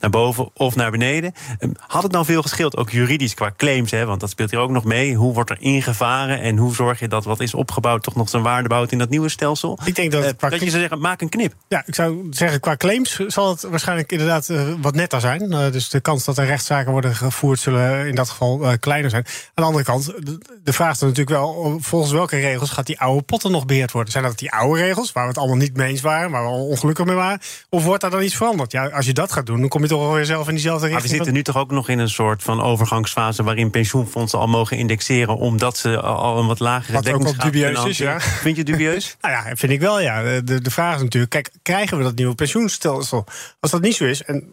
naar 0.00 0.10
boven 0.10 0.50
of 0.54 0.76
naar 0.76 0.90
beneden. 0.90 1.32
Ehm, 1.58 1.70
had 1.86 2.02
het 2.02 2.12
nou 2.12 2.24
veel 2.24 2.42
gescheeld, 2.42 2.76
ook 2.76 2.90
juridisch 2.90 3.34
qua 3.34 3.52
claims, 3.56 3.90
hè, 3.90 4.04
want 4.04 4.20
dat 4.20 4.30
speelt 4.30 4.50
hier 4.50 4.60
ook 4.60 4.70
nog 4.70 4.84
mee. 4.84 5.14
Hoe 5.14 5.34
wordt 5.34 5.50
er 5.50 5.60
ingevaren 5.60 6.40
en 6.40 6.56
hoe 6.56 6.74
zorg 6.74 7.00
je 7.00 7.08
dat 7.08 7.24
wat 7.24 7.40
is 7.40 7.54
opgebouwd 7.54 8.02
toch 8.02 8.14
nog 8.14 8.28
zijn 8.28 8.42
waarde 8.42 8.68
bouwt 8.68 8.92
in 8.92 8.98
dat 8.98 9.08
nieuwe 9.08 9.28
stelsel? 9.28 9.78
Ik 9.84 9.94
denk 9.94 10.12
dat, 10.12 10.24
uh, 10.24 10.30
dat 10.38 10.52
je 10.52 10.58
zou 10.58 10.80
zeggen, 10.80 11.00
maak 11.00 11.20
een 11.20 11.28
knip. 11.28 11.54
Ja, 11.68 11.82
ik 11.86 11.94
zou 11.94 12.26
zeggen, 12.30 12.60
qua 12.60 12.76
claims 12.76 13.16
zal 13.26 13.48
het 13.48 13.62
waarschijnlijk 13.62 14.12
inderdaad 14.12 14.48
uh, 14.48 14.62
wat 14.80 14.94
netter 14.94 15.20
zijn. 15.20 15.52
Uh, 15.52 15.70
dus 15.72 15.88
de 15.88 16.00
kans 16.00 16.24
dat 16.24 16.38
er 16.38 16.46
rechtszaken 16.46 16.92
worden 16.92 17.14
gevoerd 17.14 17.58
zullen 17.58 18.06
in 18.06 18.14
dat 18.14 18.28
geval 18.28 18.78
kleiner 18.78 19.10
zijn. 19.10 19.24
Aan 19.26 19.52
de 19.54 19.62
andere 19.62 19.84
kant, 19.84 20.04
de, 20.04 20.38
de 20.64 20.72
vraag 20.72 20.94
is 20.94 21.00
natuurlijk 21.00 21.28
wel, 21.28 21.78
volgens 21.80 22.12
welke 22.12 22.36
regels 22.36 22.70
gaat 22.70 22.86
die 22.86 23.00
oude 23.00 23.22
potten 23.22 23.50
nog 23.50 23.66
beheerd 23.66 23.92
worden? 23.92 24.12
Zijn 24.12 24.24
dat 24.24 24.38
die 24.38 24.52
oude 24.52 24.80
regels, 24.80 25.12
waar 25.12 25.22
we 25.22 25.28
het 25.28 25.38
allemaal 25.38 25.56
niet 25.56 25.76
mee 25.76 25.88
eens 25.88 26.00
waren, 26.00 26.30
waar 26.30 26.42
we 26.42 26.48
al 26.48 26.66
ongelukkig 26.66 27.04
mee 27.04 27.14
waren? 27.14 27.40
Of 27.70 27.84
wordt 27.84 28.00
daar 28.00 28.10
dan 28.10 28.22
iets 28.22 28.36
veranderd? 28.36 28.72
Ja, 28.72 28.86
als 28.86 29.06
je 29.06 29.12
dat 29.12 29.32
gaat 29.32 29.46
doen, 29.46 29.60
dan 29.60 29.68
kom 29.68 29.82
je 29.82 29.85
toch 29.86 30.00
alweer 30.00 30.24
zelf 30.24 30.48
in 30.48 30.54
diezelfde 30.54 30.86
richting. 30.86 31.02
Maar 31.02 31.10
we 31.10 31.16
zitten 31.16 31.34
nu 31.34 31.42
toch 31.42 31.56
ook 31.56 31.70
nog 31.70 31.88
in 31.88 31.98
een 31.98 32.08
soort 32.08 32.42
van 32.42 32.62
overgangsfase... 32.62 33.42
waarin 33.42 33.70
pensioenfondsen 33.70 34.38
al 34.38 34.46
mogen 34.46 34.76
indexeren... 34.76 35.36
omdat 35.36 35.76
ze 35.76 36.00
al 36.00 36.38
een 36.38 36.46
wat 36.46 36.58
lagere 36.58 36.92
Wat 36.92 37.08
ook 37.08 37.22
wel 37.22 37.36
dubieus 37.36 37.84
is, 37.84 37.98
ja. 37.98 38.20
Vind 38.20 38.56
je 38.56 38.64
dubieus? 38.64 39.16
nou 39.20 39.34
ja, 39.34 39.56
vind 39.56 39.72
ik 39.72 39.80
wel, 39.80 40.00
ja. 40.00 40.40
De, 40.40 40.60
de 40.60 40.70
vraag 40.70 40.96
is 40.96 41.02
natuurlijk, 41.02 41.32
kijk, 41.32 41.50
krijgen 41.62 41.98
we 41.98 42.02
dat 42.02 42.14
nieuwe 42.14 42.34
pensioenstelsel? 42.34 43.24
Als 43.60 43.70
dat 43.70 43.80
niet 43.80 43.94
zo 43.94 44.04
is, 44.04 44.22
en 44.22 44.48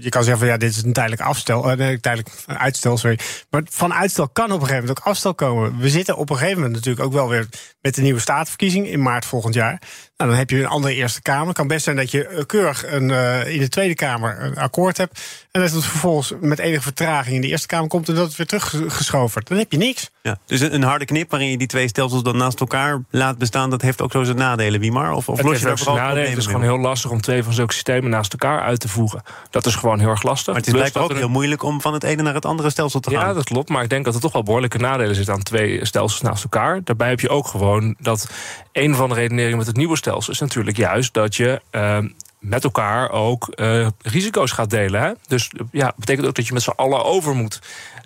je 0.00 0.08
kan 0.08 0.22
zeggen 0.22 0.38
van... 0.38 0.48
ja, 0.48 0.56
dit 0.56 0.70
is 0.70 0.82
een 0.82 0.92
tijdelijk 0.92 1.22
afstel, 1.22 1.70
uh, 1.70 1.76
nee, 1.76 2.00
tijdelijk 2.00 2.30
uitstel, 2.46 2.96
sorry. 2.96 3.18
Maar 3.50 3.62
van 3.70 3.94
uitstel 3.94 4.28
kan 4.28 4.44
op 4.44 4.50
een 4.50 4.60
gegeven 4.60 4.80
moment 4.80 4.98
ook 4.98 5.06
afstel 5.06 5.34
komen. 5.34 5.78
We 5.78 5.90
zitten 5.90 6.16
op 6.16 6.30
een 6.30 6.36
gegeven 6.36 6.56
moment 6.56 6.74
natuurlijk 6.74 7.06
ook 7.06 7.12
wel 7.12 7.28
weer... 7.28 7.48
met 7.80 7.94
de 7.94 8.02
nieuwe 8.02 8.20
statenverkiezing 8.20 8.88
in 8.88 9.02
maart 9.02 9.24
volgend 9.24 9.54
jaar. 9.54 9.80
Nou, 10.22 10.34
dan 10.34 10.42
heb 10.42 10.50
je 10.50 10.58
een 10.58 10.70
andere 10.70 10.94
Eerste 10.94 11.22
Kamer. 11.22 11.46
Het 11.46 11.56
kan 11.56 11.66
best 11.66 11.84
zijn 11.84 11.96
dat 11.96 12.10
je 12.10 12.26
eh, 12.26 12.44
keurig 12.46 12.86
een, 12.86 13.08
uh, 13.08 13.54
in 13.54 13.60
de 13.60 13.68
Tweede 13.68 13.94
Kamer 13.94 14.42
een 14.42 14.56
akkoord 14.56 14.96
hebt. 14.96 15.20
En 15.50 15.60
dat 15.60 15.70
het 15.70 15.84
vervolgens 15.84 16.32
met 16.40 16.58
enige 16.58 16.82
vertraging 16.82 17.34
in 17.34 17.40
de 17.40 17.46
Eerste 17.46 17.66
Kamer 17.66 17.88
komt 17.88 18.08
en 18.08 18.14
dat 18.14 18.26
het 18.26 18.36
weer 18.36 18.46
teruggeschoven. 18.46 19.42
Dan 19.44 19.58
heb 19.58 19.72
je 19.72 19.78
niks. 19.78 20.10
Ja, 20.22 20.38
dus 20.46 20.60
een 20.60 20.82
harde 20.82 21.04
knip 21.04 21.30
waarin 21.30 21.48
je 21.48 21.58
die 21.58 21.66
twee 21.66 21.88
stelsels 21.88 22.22
dan 22.22 22.36
naast 22.36 22.60
elkaar 22.60 23.02
laat 23.10 23.38
bestaan, 23.38 23.70
dat 23.70 23.82
heeft 23.82 24.02
ook 24.02 24.12
zo 24.12 24.22
zijn 24.22 24.36
nadelen, 24.36 24.80
Wiemar? 24.80 25.12
Of, 25.12 25.28
of 25.28 25.36
het 25.36 25.46
los 25.46 25.58
je 25.58 25.64
daar 25.64 25.78
vooral 25.78 25.96
nadelen? 25.96 26.28
Het 26.28 26.38
is 26.38 26.46
gewoon 26.46 26.62
heel 26.62 26.78
lastig 26.78 27.10
om 27.10 27.20
twee 27.20 27.42
van 27.42 27.52
zulke 27.52 27.72
systemen 27.72 28.10
naast 28.10 28.32
elkaar 28.32 28.60
uit 28.62 28.80
te 28.80 28.88
voegen. 28.88 29.22
Dat 29.50 29.66
is 29.66 29.74
gewoon 29.74 29.98
heel 29.98 30.08
erg 30.08 30.22
lastig. 30.22 30.46
Maar 30.46 30.56
het 30.56 30.66
is 30.66 30.72
blijkbaar 30.72 31.02
ook 31.02 31.14
heel 31.14 31.28
moeilijk 31.28 31.62
om 31.62 31.80
van 31.80 31.92
het 31.92 32.04
ene 32.04 32.22
naar 32.22 32.34
het 32.34 32.44
andere 32.44 32.70
stelsel 32.70 33.00
te 33.00 33.10
gaan. 33.10 33.26
Ja, 33.26 33.32
dat 33.32 33.44
klopt. 33.44 33.68
Maar 33.68 33.82
ik 33.82 33.90
denk 33.90 34.04
dat 34.04 34.14
er 34.14 34.20
toch 34.20 34.32
wel 34.32 34.42
behoorlijke 34.42 34.78
nadelen 34.78 35.14
zitten 35.14 35.34
aan 35.34 35.42
twee 35.42 35.86
stelsels 35.86 36.20
naast 36.20 36.42
elkaar. 36.42 36.80
Daarbij 36.84 37.08
heb 37.08 37.20
je 37.20 37.28
ook 37.28 37.46
gewoon 37.46 37.94
dat 37.98 38.30
een 38.72 38.94
van 38.94 39.08
de 39.08 39.14
redeneringen 39.14 39.58
met 39.58 39.66
het 39.66 39.76
nieuwe 39.76 39.96
stelsel 39.96 40.11
is 40.18 40.38
natuurlijk 40.38 40.76
juist 40.76 41.14
dat 41.14 41.36
je. 41.36 41.60
Uh, 41.72 41.98
met 42.42 42.64
elkaar 42.64 43.10
ook 43.10 43.52
uh, 43.54 43.86
risico's 44.02 44.50
gaat 44.50 44.70
delen. 44.70 45.00
Hè? 45.00 45.12
Dus 45.26 45.50
ja, 45.70 45.92
betekent 45.96 46.26
ook 46.26 46.34
dat 46.34 46.46
je 46.46 46.52
met 46.52 46.62
z'n 46.62 46.70
allen 46.70 47.04
over 47.04 47.34
moet. 47.34 47.60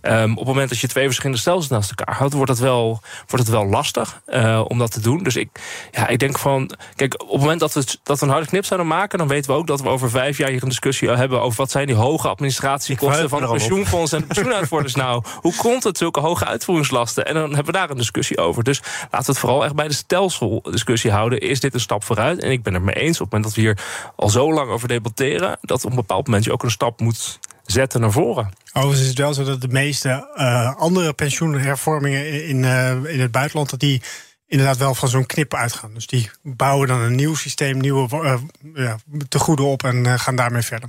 Um, 0.09 0.31
op 0.31 0.39
het 0.39 0.47
moment 0.47 0.69
dat 0.69 0.79
je 0.79 0.87
twee 0.87 1.05
verschillende 1.05 1.41
stelsels 1.41 1.69
naast 1.69 1.91
elkaar 1.91 2.17
houdt, 2.17 2.35
wordt 2.35 2.51
het 2.51 2.61
wel, 2.61 3.01
wordt 3.27 3.47
het 3.47 3.55
wel 3.55 3.67
lastig 3.67 4.21
uh, 4.27 4.65
om 4.69 4.79
dat 4.79 4.91
te 4.91 5.01
doen. 5.01 5.23
Dus 5.23 5.37
ik, 5.37 5.49
ja, 5.91 6.09
ik 6.09 6.19
denk 6.19 6.39
van. 6.39 6.71
Kijk, 6.95 7.23
op 7.23 7.31
het 7.31 7.41
moment 7.41 7.61
dat 7.61 7.73
we, 7.73 7.85
dat 8.03 8.19
we 8.19 8.27
een 8.27 8.33
harde 8.33 8.47
knip 8.47 8.65
zouden 8.65 8.89
maken, 8.89 9.19
dan 9.19 9.29
weten 9.29 9.51
we 9.51 9.57
ook 9.57 9.67
dat 9.67 9.81
we 9.81 9.89
over 9.89 10.11
vijf 10.11 10.39
jaar 10.39 10.51
hier 10.51 10.63
een 10.63 10.69
discussie 10.69 11.11
hebben 11.11 11.41
over 11.41 11.57
wat 11.57 11.71
zijn 11.71 11.87
die 11.87 11.97
hoge 11.97 12.29
administratiekosten 12.29 13.29
van 13.29 13.43
het 13.43 13.51
pensioenfonds 13.51 14.13
en 14.13 14.25
de 14.29 14.91
nou. 14.95 15.25
Hoe 15.41 15.55
komt 15.57 15.85
het 15.85 15.99
zulke 15.99 16.21
hoge 16.21 16.45
uitvoeringslasten? 16.45 17.27
En 17.27 17.35
dan 17.35 17.49
hebben 17.55 17.67
we 17.67 17.73
daar 17.73 17.91
een 17.91 17.97
discussie 17.97 18.39
over. 18.39 18.65
Dus 18.65 18.81
laten 19.11 19.27
we 19.27 19.33
het 19.33 19.39
vooral 19.39 19.65
echt 19.65 19.75
bij 19.75 19.89
de 19.89 19.95
stelseldiscussie 19.95 21.11
houden. 21.11 21.41
Is 21.41 21.61
dit 21.61 21.75
een 21.75 21.81
stap 21.81 22.05
vooruit? 22.05 22.43
En 22.43 22.51
ik 22.51 22.63
ben 22.63 22.75
het 22.75 22.83
mee 22.83 22.95
eens 22.95 23.21
op 23.21 23.25
het 23.25 23.33
moment 23.33 23.45
dat 23.45 23.55
we 23.55 23.61
hier 23.61 23.79
al 24.17 24.29
zo 24.29 24.53
lang 24.53 24.71
over 24.71 24.89
debatteren, 24.89 25.59
dat 25.61 25.85
op 25.85 25.91
een 25.91 25.97
bepaald 25.97 26.27
moment 26.27 26.45
je 26.45 26.53
ook 26.53 26.63
een 26.63 26.71
stap 26.71 27.01
moet 27.01 27.39
zetten 27.67 28.01
naar 28.01 28.13
voren. 28.13 28.51
Overigens 28.73 29.01
is 29.03 29.09
het 29.09 29.19
wel 29.19 29.35
zo 29.35 29.45
dat 29.45 29.61
de 29.61 29.69
meeste 29.69 30.31
uh, 30.37 30.75
andere 30.77 31.13
pensioenhervormingen 31.13 32.47
in, 32.49 32.63
uh, 32.63 32.91
in 32.91 33.21
het 33.21 33.31
buitenland... 33.31 33.71
dat 33.71 33.81
die 33.81 34.03
inderdaad 34.47 34.77
wel 34.77 34.95
van 34.95 35.09
zo'n 35.09 35.27
knip 35.27 35.55
uitgaan. 35.55 35.95
Dus 35.95 36.07
die 36.07 36.31
bouwen 36.43 36.89
dan 36.89 37.01
een 37.01 37.15
nieuw 37.15 37.35
systeem, 37.35 37.79
nieuwe 37.79 38.09
uh, 38.23 38.35
ja, 38.75 38.97
tegoeden 39.29 39.65
op 39.65 39.85
en 39.85 40.19
gaan 40.19 40.37
daarmee 40.37 40.63
verder. 40.63 40.89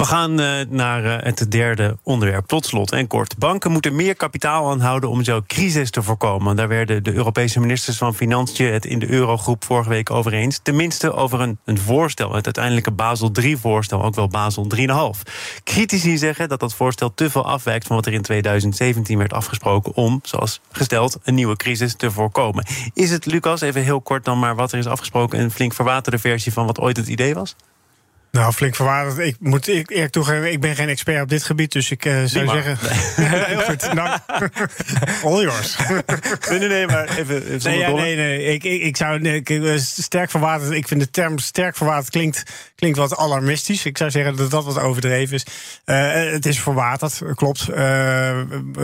We 0.00 0.06
gaan 0.06 0.40
uh, 0.40 0.60
naar 0.68 1.04
uh, 1.04 1.16
het 1.18 1.50
derde 1.50 1.96
onderwerp. 2.02 2.46
Tot 2.46 2.66
slot 2.66 2.92
en 2.92 3.06
kort. 3.06 3.38
Banken 3.38 3.70
moeten 3.70 3.94
meer 3.94 4.14
kapitaal 4.14 4.70
aanhouden 4.70 5.10
om 5.10 5.24
zo 5.24 5.42
crisis 5.46 5.90
te 5.90 6.02
voorkomen. 6.02 6.56
Daar 6.56 6.68
werden 6.68 7.02
de 7.02 7.12
Europese 7.12 7.60
ministers 7.60 7.96
van 7.96 8.14
Financiën 8.14 8.72
het 8.72 8.84
in 8.84 8.98
de 8.98 9.10
Eurogroep 9.10 9.64
vorige 9.64 9.88
week 9.88 10.10
over 10.10 10.32
eens. 10.32 10.60
Tenminste 10.62 11.12
over 11.12 11.40
een, 11.40 11.58
een 11.64 11.78
voorstel, 11.78 12.34
het 12.34 12.44
uiteindelijke 12.44 12.90
Basel 12.90 13.30
III-voorstel, 13.32 14.04
ook 14.04 14.14
wel 14.14 14.28
Basel 14.28 14.66
3,5. 14.76 15.32
Critici 15.64 16.18
zeggen 16.18 16.48
dat 16.48 16.60
dat 16.60 16.74
voorstel 16.74 17.14
te 17.14 17.30
veel 17.30 17.46
afwijkt 17.46 17.86
van 17.86 17.96
wat 17.96 18.06
er 18.06 18.12
in 18.12 18.22
2017 18.22 19.18
werd 19.18 19.32
afgesproken 19.32 19.94
om, 19.94 20.20
zoals 20.22 20.60
gesteld, 20.70 21.18
een 21.22 21.34
nieuwe 21.34 21.56
crisis 21.56 21.94
te 21.94 22.10
voorkomen. 22.10 22.66
Is 22.94 23.10
het, 23.10 23.26
Lucas, 23.26 23.60
even 23.60 23.82
heel 23.82 24.00
kort 24.00 24.24
dan 24.24 24.38
maar 24.38 24.54
wat 24.54 24.72
er 24.72 24.78
is 24.78 24.86
afgesproken, 24.86 25.40
een 25.40 25.50
flink 25.50 25.74
verwaterde 25.74 26.18
versie 26.18 26.52
van 26.52 26.66
wat 26.66 26.80
ooit 26.80 26.96
het 26.96 27.08
idee 27.08 27.34
was? 27.34 27.56
Nou, 28.30 28.52
flink 28.52 28.74
verwaardigd. 28.74 29.18
Ik 29.18 29.36
moet 29.40 29.66
eerlijk 29.66 30.12
toegeven, 30.12 30.52
ik 30.52 30.60
ben 30.60 30.74
geen 30.74 30.88
expert 30.88 31.22
op 31.22 31.28
dit 31.28 31.42
gebied, 31.42 31.72
dus 31.72 31.90
ik 31.90 32.04
uh, 32.04 32.24
zou 32.24 32.48
zeggen. 32.48 32.78
Nee. 33.16 33.28
Heel 33.44 33.60
goed, 33.60 33.94
dank. 33.94 34.18
All 35.24 35.42
yours. 35.42 35.76
nee, 36.48 36.58
nee, 36.58 36.68
nee, 36.68 36.86
maar 36.86 37.08
even. 37.18 37.52
even 37.52 37.70
nee, 37.70 37.78
ja, 37.78 37.90
nee, 37.90 38.16
nee. 38.16 38.44
Ik, 38.44 38.64
ik, 38.64 38.82
ik 38.82 38.96
zou. 38.96 39.20
Nee, 39.20 39.34
ik, 39.34 39.50
eh, 39.50 39.76
sterk 39.76 40.30
verwaterd. 40.30 40.70
Ik 40.70 40.88
vind 40.88 41.00
de 41.00 41.10
term 41.10 41.38
sterk 41.38 41.76
verwaterd 41.76 42.10
klinkt, 42.10 42.42
klinkt 42.74 42.98
wat 42.98 43.16
alarmistisch. 43.16 43.84
Ik 43.84 43.98
zou 43.98 44.10
zeggen 44.10 44.36
dat 44.36 44.50
dat 44.50 44.64
wat 44.64 44.78
overdreven 44.78 45.34
is. 45.34 45.46
Uh, 45.84 46.12
het 46.32 46.46
is 46.46 46.60
verwaterd, 46.60 47.22
klopt. 47.34 47.68
Uh, 47.70 47.76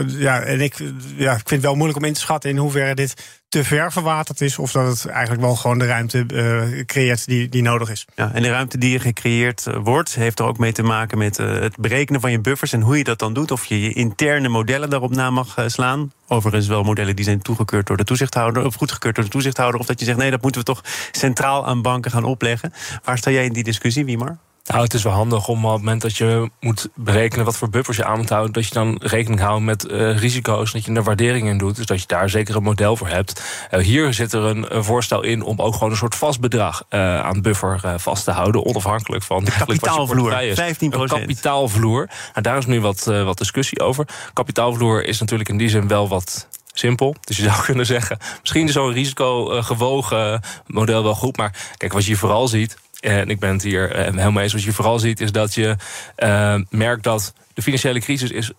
ja, 0.07 0.41
en 0.41 0.61
ik, 0.61 0.75
ja, 1.15 1.31
ik 1.31 1.37
vind 1.37 1.49
het 1.49 1.61
wel 1.61 1.75
moeilijk 1.75 1.99
om 1.99 2.05
in 2.05 2.13
te 2.13 2.19
schatten 2.19 2.49
in 2.49 2.57
hoeverre 2.57 2.95
dit 2.95 3.36
te 3.49 3.63
ver 3.63 3.91
verwaterd 3.91 4.41
is, 4.41 4.57
of 4.57 4.71
dat 4.71 4.87
het 4.87 5.05
eigenlijk 5.05 5.41
wel 5.41 5.55
gewoon 5.55 5.79
de 5.79 5.85
ruimte 5.85 6.25
uh, 6.33 6.85
creëert 6.85 7.25
die, 7.25 7.49
die 7.49 7.61
nodig 7.61 7.89
is. 7.89 8.05
Ja, 8.15 8.31
en 8.33 8.41
de 8.41 8.49
ruimte 8.49 8.77
die 8.77 8.99
gecreëerd 8.99 9.67
eh, 9.67 9.77
wordt, 9.83 10.15
heeft 10.15 10.39
er 10.39 10.45
ook 10.45 10.57
mee 10.57 10.71
te 10.71 10.83
maken 10.83 11.17
met 11.17 11.39
uh, 11.39 11.59
het 11.59 11.77
berekenen 11.77 12.21
van 12.21 12.31
je 12.31 12.39
buffers 12.39 12.73
en 12.73 12.81
hoe 12.81 12.97
je 12.97 13.03
dat 13.03 13.19
dan 13.19 13.33
doet. 13.33 13.51
Of 13.51 13.65
je 13.65 13.81
je 13.81 13.93
interne 13.93 14.47
modellen 14.47 14.89
daarop 14.89 15.15
na 15.15 15.29
mag 15.29 15.55
slaan. 15.65 16.11
Overigens 16.27 16.67
wel 16.67 16.83
modellen 16.83 17.15
die 17.15 17.25
zijn 17.25 17.41
toegekeurd 17.41 17.87
door 17.87 17.97
de 17.97 18.03
toezichthouder, 18.03 18.65
of 18.65 18.75
goedgekeurd 18.75 19.15
door 19.15 19.23
de 19.23 19.29
toezichthouder. 19.29 19.79
Of 19.79 19.85
dat 19.85 19.99
je 19.99 20.05
zegt, 20.05 20.17
nee, 20.17 20.31
dat 20.31 20.41
moeten 20.41 20.61
we 20.61 20.67
toch 20.67 20.81
centraal 21.11 21.67
aan 21.67 21.81
banken 21.81 22.11
gaan 22.11 22.23
opleggen. 22.23 22.73
Waar 23.03 23.17
sta 23.17 23.31
jij 23.31 23.45
in 23.45 23.53
die 23.53 23.63
discussie, 23.63 24.05
Wiemar? 24.05 24.37
Nou, 24.67 24.83
het 24.83 24.93
is 24.93 25.03
wel 25.03 25.13
handig 25.13 25.47
om 25.47 25.65
op 25.65 25.71
het 25.71 25.81
moment 25.81 26.01
dat 26.01 26.17
je 26.17 26.49
moet 26.59 26.89
berekenen 26.95 27.45
wat 27.45 27.57
voor 27.57 27.69
buffers 27.69 27.97
je 27.97 28.05
aan 28.05 28.17
moet 28.17 28.29
houden, 28.29 28.53
dat 28.53 28.67
je 28.67 28.73
dan 28.73 28.97
rekening 29.01 29.41
houdt 29.41 29.63
met 29.63 29.85
uh, 29.85 30.17
risico's, 30.17 30.71
dat 30.71 30.85
je 30.85 30.91
een 30.91 31.03
waardering 31.03 31.47
in 31.47 31.57
doet. 31.57 31.75
Dus 31.75 31.85
dat 31.85 32.01
je 32.01 32.07
daar 32.07 32.29
zeker 32.29 32.55
een 32.55 32.63
model 32.63 32.95
voor 32.95 33.07
hebt. 33.07 33.43
Uh, 33.71 33.79
hier 33.79 34.13
zit 34.13 34.33
er 34.33 34.43
een, 34.43 34.75
een, 34.75 34.83
voorstel 34.83 35.23
in 35.23 35.41
om 35.41 35.59
ook 35.59 35.73
gewoon 35.73 35.89
een 35.89 35.97
soort 35.97 36.15
vast 36.15 36.39
bedrag 36.39 36.83
uh, 36.89 37.19
aan 37.19 37.41
buffer 37.41 37.99
vast 37.99 38.23
te 38.23 38.31
houden, 38.31 38.65
onafhankelijk 38.65 39.23
van 39.23 39.43
de 39.43 39.51
kapitaalvloer. 39.51 40.31
15 40.53 40.93
Een 40.93 41.07
kapitaalvloer. 41.07 42.09
Nou, 42.33 42.41
daar 42.41 42.57
is 42.57 42.65
nu 42.65 42.81
wat, 42.81 43.03
wat 43.03 43.37
discussie 43.37 43.79
over. 43.79 44.07
Kapitaalvloer 44.33 45.05
is 45.05 45.19
natuurlijk 45.19 45.49
in 45.49 45.57
die 45.57 45.69
zin 45.69 45.87
wel 45.87 46.07
wat 46.07 46.47
simpel. 46.79 47.15
Dus 47.21 47.37
je 47.37 47.43
zou 47.43 47.63
kunnen 47.65 47.85
zeggen, 47.85 48.17
misschien 48.41 48.67
is 48.67 48.73
zo'n 48.73 48.91
risicogewogen 48.91 50.41
model 50.65 51.03
wel 51.03 51.15
goed. 51.15 51.37
Maar 51.37 51.55
kijk, 51.77 51.93
wat 51.93 52.05
je 52.05 52.15
vooral 52.15 52.47
ziet, 52.47 52.77
en 52.99 53.29
ik 53.29 53.39
ben 53.39 53.51
het 53.51 53.63
hier 53.63 53.95
uh, 53.95 54.15
helemaal 54.15 54.43
eens. 54.43 54.53
Wat 54.53 54.63
je 54.63 54.71
vooral 54.71 54.99
ziet 54.99 55.21
is 55.21 55.31
dat 55.31 55.53
je 55.53 55.75
uh, 56.17 56.55
merkt 56.69 57.03
dat 57.03 57.33
de 57.57 57.63
financiële 57.63 57.99
crisis 57.99 58.31
is 58.31 58.51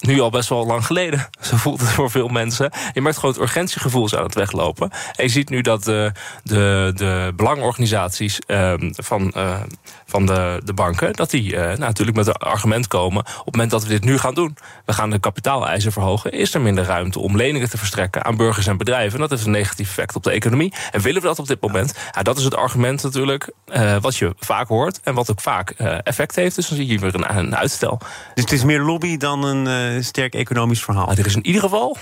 nu 0.00 0.20
al 0.20 0.30
best 0.30 0.48
wel 0.48 0.66
lang 0.66 0.86
geleden. 0.86 1.28
Zo 1.40 1.56
voelt 1.56 1.80
het 1.80 1.88
voor 1.88 2.10
veel 2.10 2.28
mensen. 2.28 2.70
Je 2.92 3.00
merkt 3.00 3.18
gewoon 3.18 3.34
het 3.34 3.42
urgentiegevoel 3.42 4.04
is 4.04 4.14
aan 4.14 4.22
het 4.22 4.34
weglopen. 4.34 4.90
En 4.90 5.24
je 5.24 5.30
ziet 5.30 5.48
nu 5.48 5.60
dat 5.60 5.84
de, 5.84 6.12
de, 6.42 6.92
de 6.94 7.32
belangenorganisaties 7.36 8.38
ehm, 8.46 8.90
van, 8.92 9.32
uh, 9.36 9.60
van 10.06 10.26
de, 10.26 10.60
de 10.64 10.72
banken... 10.72 11.12
dat 11.12 11.30
die 11.30 11.56
nou, 11.56 11.78
natuurlijk 11.78 12.16
met 12.16 12.26
een 12.26 12.34
argument 12.34 12.88
komen... 12.88 13.18
op 13.18 13.44
het 13.44 13.54
moment 13.54 13.70
dat 13.70 13.82
we 13.82 13.88
dit 13.88 14.04
nu 14.04 14.18
gaan 14.18 14.34
doen... 14.34 14.56
we 14.84 14.92
gaan 14.92 15.10
de 15.10 15.18
kapitaaleisen 15.18 15.92
verhogen... 15.92 16.32
is 16.32 16.54
er 16.54 16.60
minder 16.60 16.84
ruimte 16.84 17.18
om 17.18 17.36
leningen 17.36 17.70
te 17.70 17.78
verstrekken 17.78 18.24
aan 18.24 18.36
burgers 18.36 18.66
en 18.66 18.76
bedrijven. 18.76 19.14
En 19.14 19.20
dat 19.20 19.30
heeft 19.30 19.44
een 19.44 19.50
negatief 19.50 19.88
effect 19.88 20.16
op 20.16 20.22
de 20.22 20.30
economie. 20.30 20.72
En 20.90 21.00
willen 21.00 21.22
we 21.22 21.28
dat 21.28 21.38
op 21.38 21.46
dit 21.46 21.60
moment? 21.60 21.94
Ja, 22.12 22.22
dat 22.22 22.38
is 22.38 22.44
het 22.44 22.56
argument 22.56 23.02
natuurlijk 23.02 23.50
uh, 23.66 23.96
wat 24.00 24.16
je 24.16 24.34
vaak 24.38 24.68
hoort... 24.68 25.00
en 25.00 25.14
wat 25.14 25.30
ook 25.30 25.40
vaak 25.40 25.70
effect 25.70 26.36
heeft. 26.36 26.54
Dus 26.54 26.68
dan 26.68 26.76
zie 26.76 26.86
je 26.86 26.98
weer 26.98 27.14
een, 27.14 27.36
een 27.36 27.56
uitstel. 27.56 28.00
Dus 28.34 28.45
het 28.46 28.54
is 28.54 28.64
meer 28.64 28.80
lobby 28.80 29.16
dan 29.16 29.44
een 29.44 30.04
sterk 30.04 30.34
economisch 30.34 30.84
verhaal? 30.84 31.10
Er 31.10 31.26
is 31.26 31.34
in 31.34 31.46
ieder 31.46 31.62
geval 31.62 31.96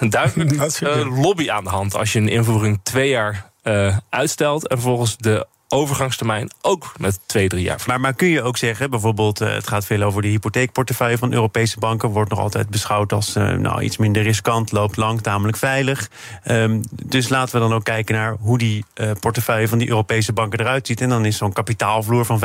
een 0.00 0.10
duidelijk 0.10 0.80
lobby 1.24 1.50
aan 1.50 1.64
de 1.64 1.70
hand... 1.70 1.96
als 1.96 2.12
je 2.12 2.18
een 2.18 2.28
invoering 2.28 2.80
twee 2.82 3.08
jaar 3.08 3.50
uh, 3.62 3.96
uitstelt 4.10 4.68
en 4.68 4.76
vervolgens 4.76 5.16
de 5.16 5.46
overgangstermijn 5.68 6.50
ook 6.60 6.92
met 6.98 7.20
twee, 7.26 7.48
drie 7.48 7.62
jaar. 7.62 7.82
Maar, 7.86 8.00
maar 8.00 8.14
kun 8.14 8.28
je 8.28 8.42
ook 8.42 8.56
zeggen, 8.56 8.90
bijvoorbeeld, 8.90 9.40
uh, 9.40 9.52
het 9.52 9.68
gaat 9.68 9.86
veel 9.86 10.02
over 10.02 10.22
de 10.22 10.28
hypotheekportefeuille 10.28 11.18
van 11.18 11.32
Europese 11.32 11.78
banken, 11.78 12.08
wordt 12.08 12.30
nog 12.30 12.38
altijd 12.38 12.68
beschouwd 12.68 13.12
als 13.12 13.36
uh, 13.36 13.52
nou, 13.52 13.82
iets 13.82 13.96
minder 13.96 14.22
riskant, 14.22 14.72
loopt 14.72 14.96
lang, 14.96 15.20
tamelijk 15.20 15.56
veilig. 15.56 16.10
Um, 16.44 16.80
dus 17.04 17.28
laten 17.28 17.54
we 17.54 17.60
dan 17.60 17.74
ook 17.74 17.84
kijken 17.84 18.14
naar 18.14 18.36
hoe 18.40 18.58
die 18.58 18.84
uh, 18.94 19.10
portefeuille 19.20 19.68
van 19.68 19.78
die 19.78 19.88
Europese 19.88 20.32
banken 20.32 20.60
eruit 20.60 20.86
ziet. 20.86 21.00
En 21.00 21.08
dan 21.08 21.24
is 21.24 21.36
zo'n 21.36 21.52
kapitaalvloer 21.52 22.24
van 22.24 22.40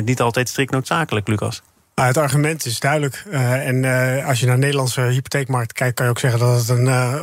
15% 0.00 0.04
niet 0.04 0.20
altijd 0.20 0.48
strikt 0.48 0.72
noodzakelijk, 0.72 1.28
Lucas. 1.28 1.62
Nou, 2.00 2.12
het 2.12 2.22
argument 2.22 2.66
is 2.66 2.80
duidelijk. 2.80 3.24
Uh, 3.30 3.66
en 3.66 3.82
uh, 3.82 4.26
als 4.26 4.40
je 4.40 4.46
naar 4.46 4.54
de 4.54 4.60
Nederlandse 4.60 5.00
hypotheekmarkt 5.00 5.72
kijkt, 5.72 5.94
kan 5.94 6.04
je 6.04 6.10
ook 6.10 6.18
zeggen 6.18 6.40
dat 6.40 6.58
het 6.58 6.68
een, 6.68 6.84
uh, 6.84 7.16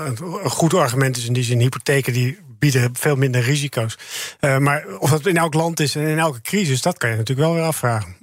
een 0.43 0.49
goed 0.49 0.73
argument 0.73 1.17
is. 1.17 1.25
In 1.25 1.33
die 1.33 1.43
zin, 1.43 1.59
hypotheken 1.59 2.13
die 2.13 2.39
bieden 2.59 2.89
veel 2.93 3.15
minder 3.15 3.41
risico's. 3.41 3.97
maar 4.59 4.85
of 4.99 5.09
dat 5.09 5.25
in 5.25 5.37
elk 5.37 5.53
land 5.53 5.79
is 5.79 5.95
en 5.95 6.07
in 6.07 6.19
elke 6.19 6.41
crisis, 6.41 6.81
dat 6.81 6.97
kan 6.97 7.09
je 7.09 7.15
natuurlijk 7.15 7.47
wel 7.47 7.55
weer 7.55 7.65
afvragen. 7.65 8.15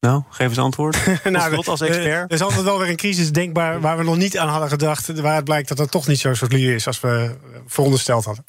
Nou, 0.00 0.22
geef 0.30 0.48
eens 0.48 0.58
antwoord. 0.58 0.98
nou, 1.24 1.56
als, 1.56 1.68
als 1.68 1.80
expert. 1.80 2.30
er 2.30 2.36
is 2.36 2.42
altijd 2.42 2.62
wel 2.62 2.78
weer 2.78 2.88
een 2.88 2.96
crisis 2.96 3.32
denkbaar 3.32 3.80
waar 3.80 3.96
we 3.96 4.04
nog 4.04 4.16
niet 4.16 4.38
aan 4.38 4.48
hadden 4.48 4.68
gedacht. 4.68 5.20
Waar 5.20 5.34
het 5.34 5.44
blijkt 5.44 5.68
dat 5.68 5.78
het 5.78 5.90
toch 5.90 6.06
niet 6.06 6.20
zo 6.20 6.34
solide 6.34 6.74
is 6.74 6.86
als 6.86 7.00
we 7.00 7.36
verondersteld 7.66 8.24
hadden. 8.24 8.44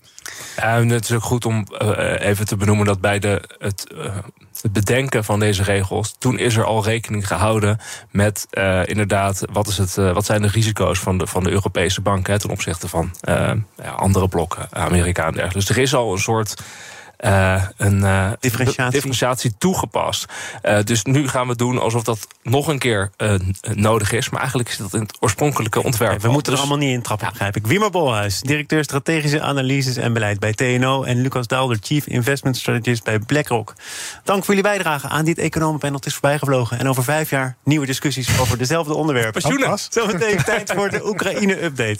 En 0.56 0.89
het 0.89 1.04
is 1.04 1.12
ook 1.12 1.24
goed 1.24 1.45
om 1.45 1.67
uh, 1.82 2.13
even 2.19 2.45
te 2.45 2.56
benoemen 2.56 2.86
dat 2.86 3.02
bij 3.02 3.19
de, 3.19 3.50
het, 3.58 3.91
uh, 3.93 4.17
het, 4.62 4.74
bedenken 4.74 5.24
van 5.24 5.39
deze 5.39 5.63
regels. 5.63 6.15
toen 6.17 6.39
is 6.39 6.56
er 6.56 6.63
al 6.63 6.84
rekening 6.84 7.28
gehouden 7.28 7.80
met 8.12 8.47
uh, 8.52 8.82
inderdaad. 8.86 9.43
Wat, 9.52 9.67
is 9.67 9.78
het, 9.78 9.95
wat 9.95 10.26
zijn 10.26 10.41
de 10.41 10.47
risico's 10.47 11.00
van 11.00 11.17
de, 11.17 11.28
van 11.28 11.43
de 11.43 11.50
Europese 11.50 12.02
banken 12.02 12.39
ten 12.39 12.50
opzichte 12.50 12.88
van 12.88 13.12
ja, 13.21 13.89
andere 13.95 14.28
blokken, 14.28 14.67
Amerika 14.71 15.26
en 15.26 15.34
dergelijke. 15.34 15.60
Dus 15.60 15.69
er 15.69 15.84
is 15.84 15.93
al 15.93 16.13
een 16.13 16.19
soort 16.19 16.62
uh, 17.21 17.63
een 17.77 17.97
uh, 17.97 18.31
differentiatie. 18.39 18.91
differentiatie. 18.91 19.53
toegepast. 19.57 20.25
Uh, 20.63 20.84
dus 20.84 21.03
nu 21.03 21.27
gaan 21.27 21.47
we 21.47 21.55
doen 21.55 21.79
alsof 21.79 22.03
dat 22.03 22.27
nog 22.43 22.67
een 22.67 22.79
keer 22.79 23.12
nodig 23.73 24.12
is. 24.12 24.29
Maar 24.29 24.39
eigenlijk 24.39 24.69
is 24.69 24.77
dat 24.77 24.93
in 24.93 24.99
het 24.99 25.17
oorspronkelijke 25.19 25.84
ontwerp. 25.84 26.21
We 26.21 26.29
moeten 26.29 26.53
er 26.53 26.60
allemaal 26.60 26.77
niet 26.77 26.93
in 26.93 27.01
trappen, 27.01 27.29
begrijp 27.29 27.55
ik. 27.55 27.67
Wiemer 27.67 27.89
Bolhuis, 27.89 28.39
directeur 28.39 28.84
strategische 28.84 29.41
analyses 29.41 29.95
en 29.95 30.13
beleid 30.13 30.39
bij 30.39 30.53
TNO. 30.53 31.03
En 31.03 31.21
Lucas 31.21 31.47
Daalder, 31.47 31.77
chief 31.81 32.07
investment 32.07 32.57
strategist 32.57 33.03
bij 33.03 33.19
BlackRock. 33.19 33.73
Dank 34.23 34.45
voor 34.45 34.55
jullie 34.55 34.69
bijdrage 34.69 35.07
aan 35.07 35.25
dit 35.25 35.38
economenpanel. 35.38 35.95
Het 35.95 36.05
is 36.05 36.13
voorbijgevlogen. 36.13 36.79
En 36.79 36.89
over 36.89 37.03
vijf 37.03 37.29
jaar 37.29 37.55
nieuwe 37.63 37.86
discussies 37.86 38.39
over 38.39 38.57
dezelfde 38.57 38.93
onderwerpen. 38.93 39.41
Pensioenen. 39.41 39.79
Zometeen 39.89 40.43
tijd 40.43 40.71
voor 40.71 40.89
de 40.89 41.07
Oekraïne-update. 41.07 41.99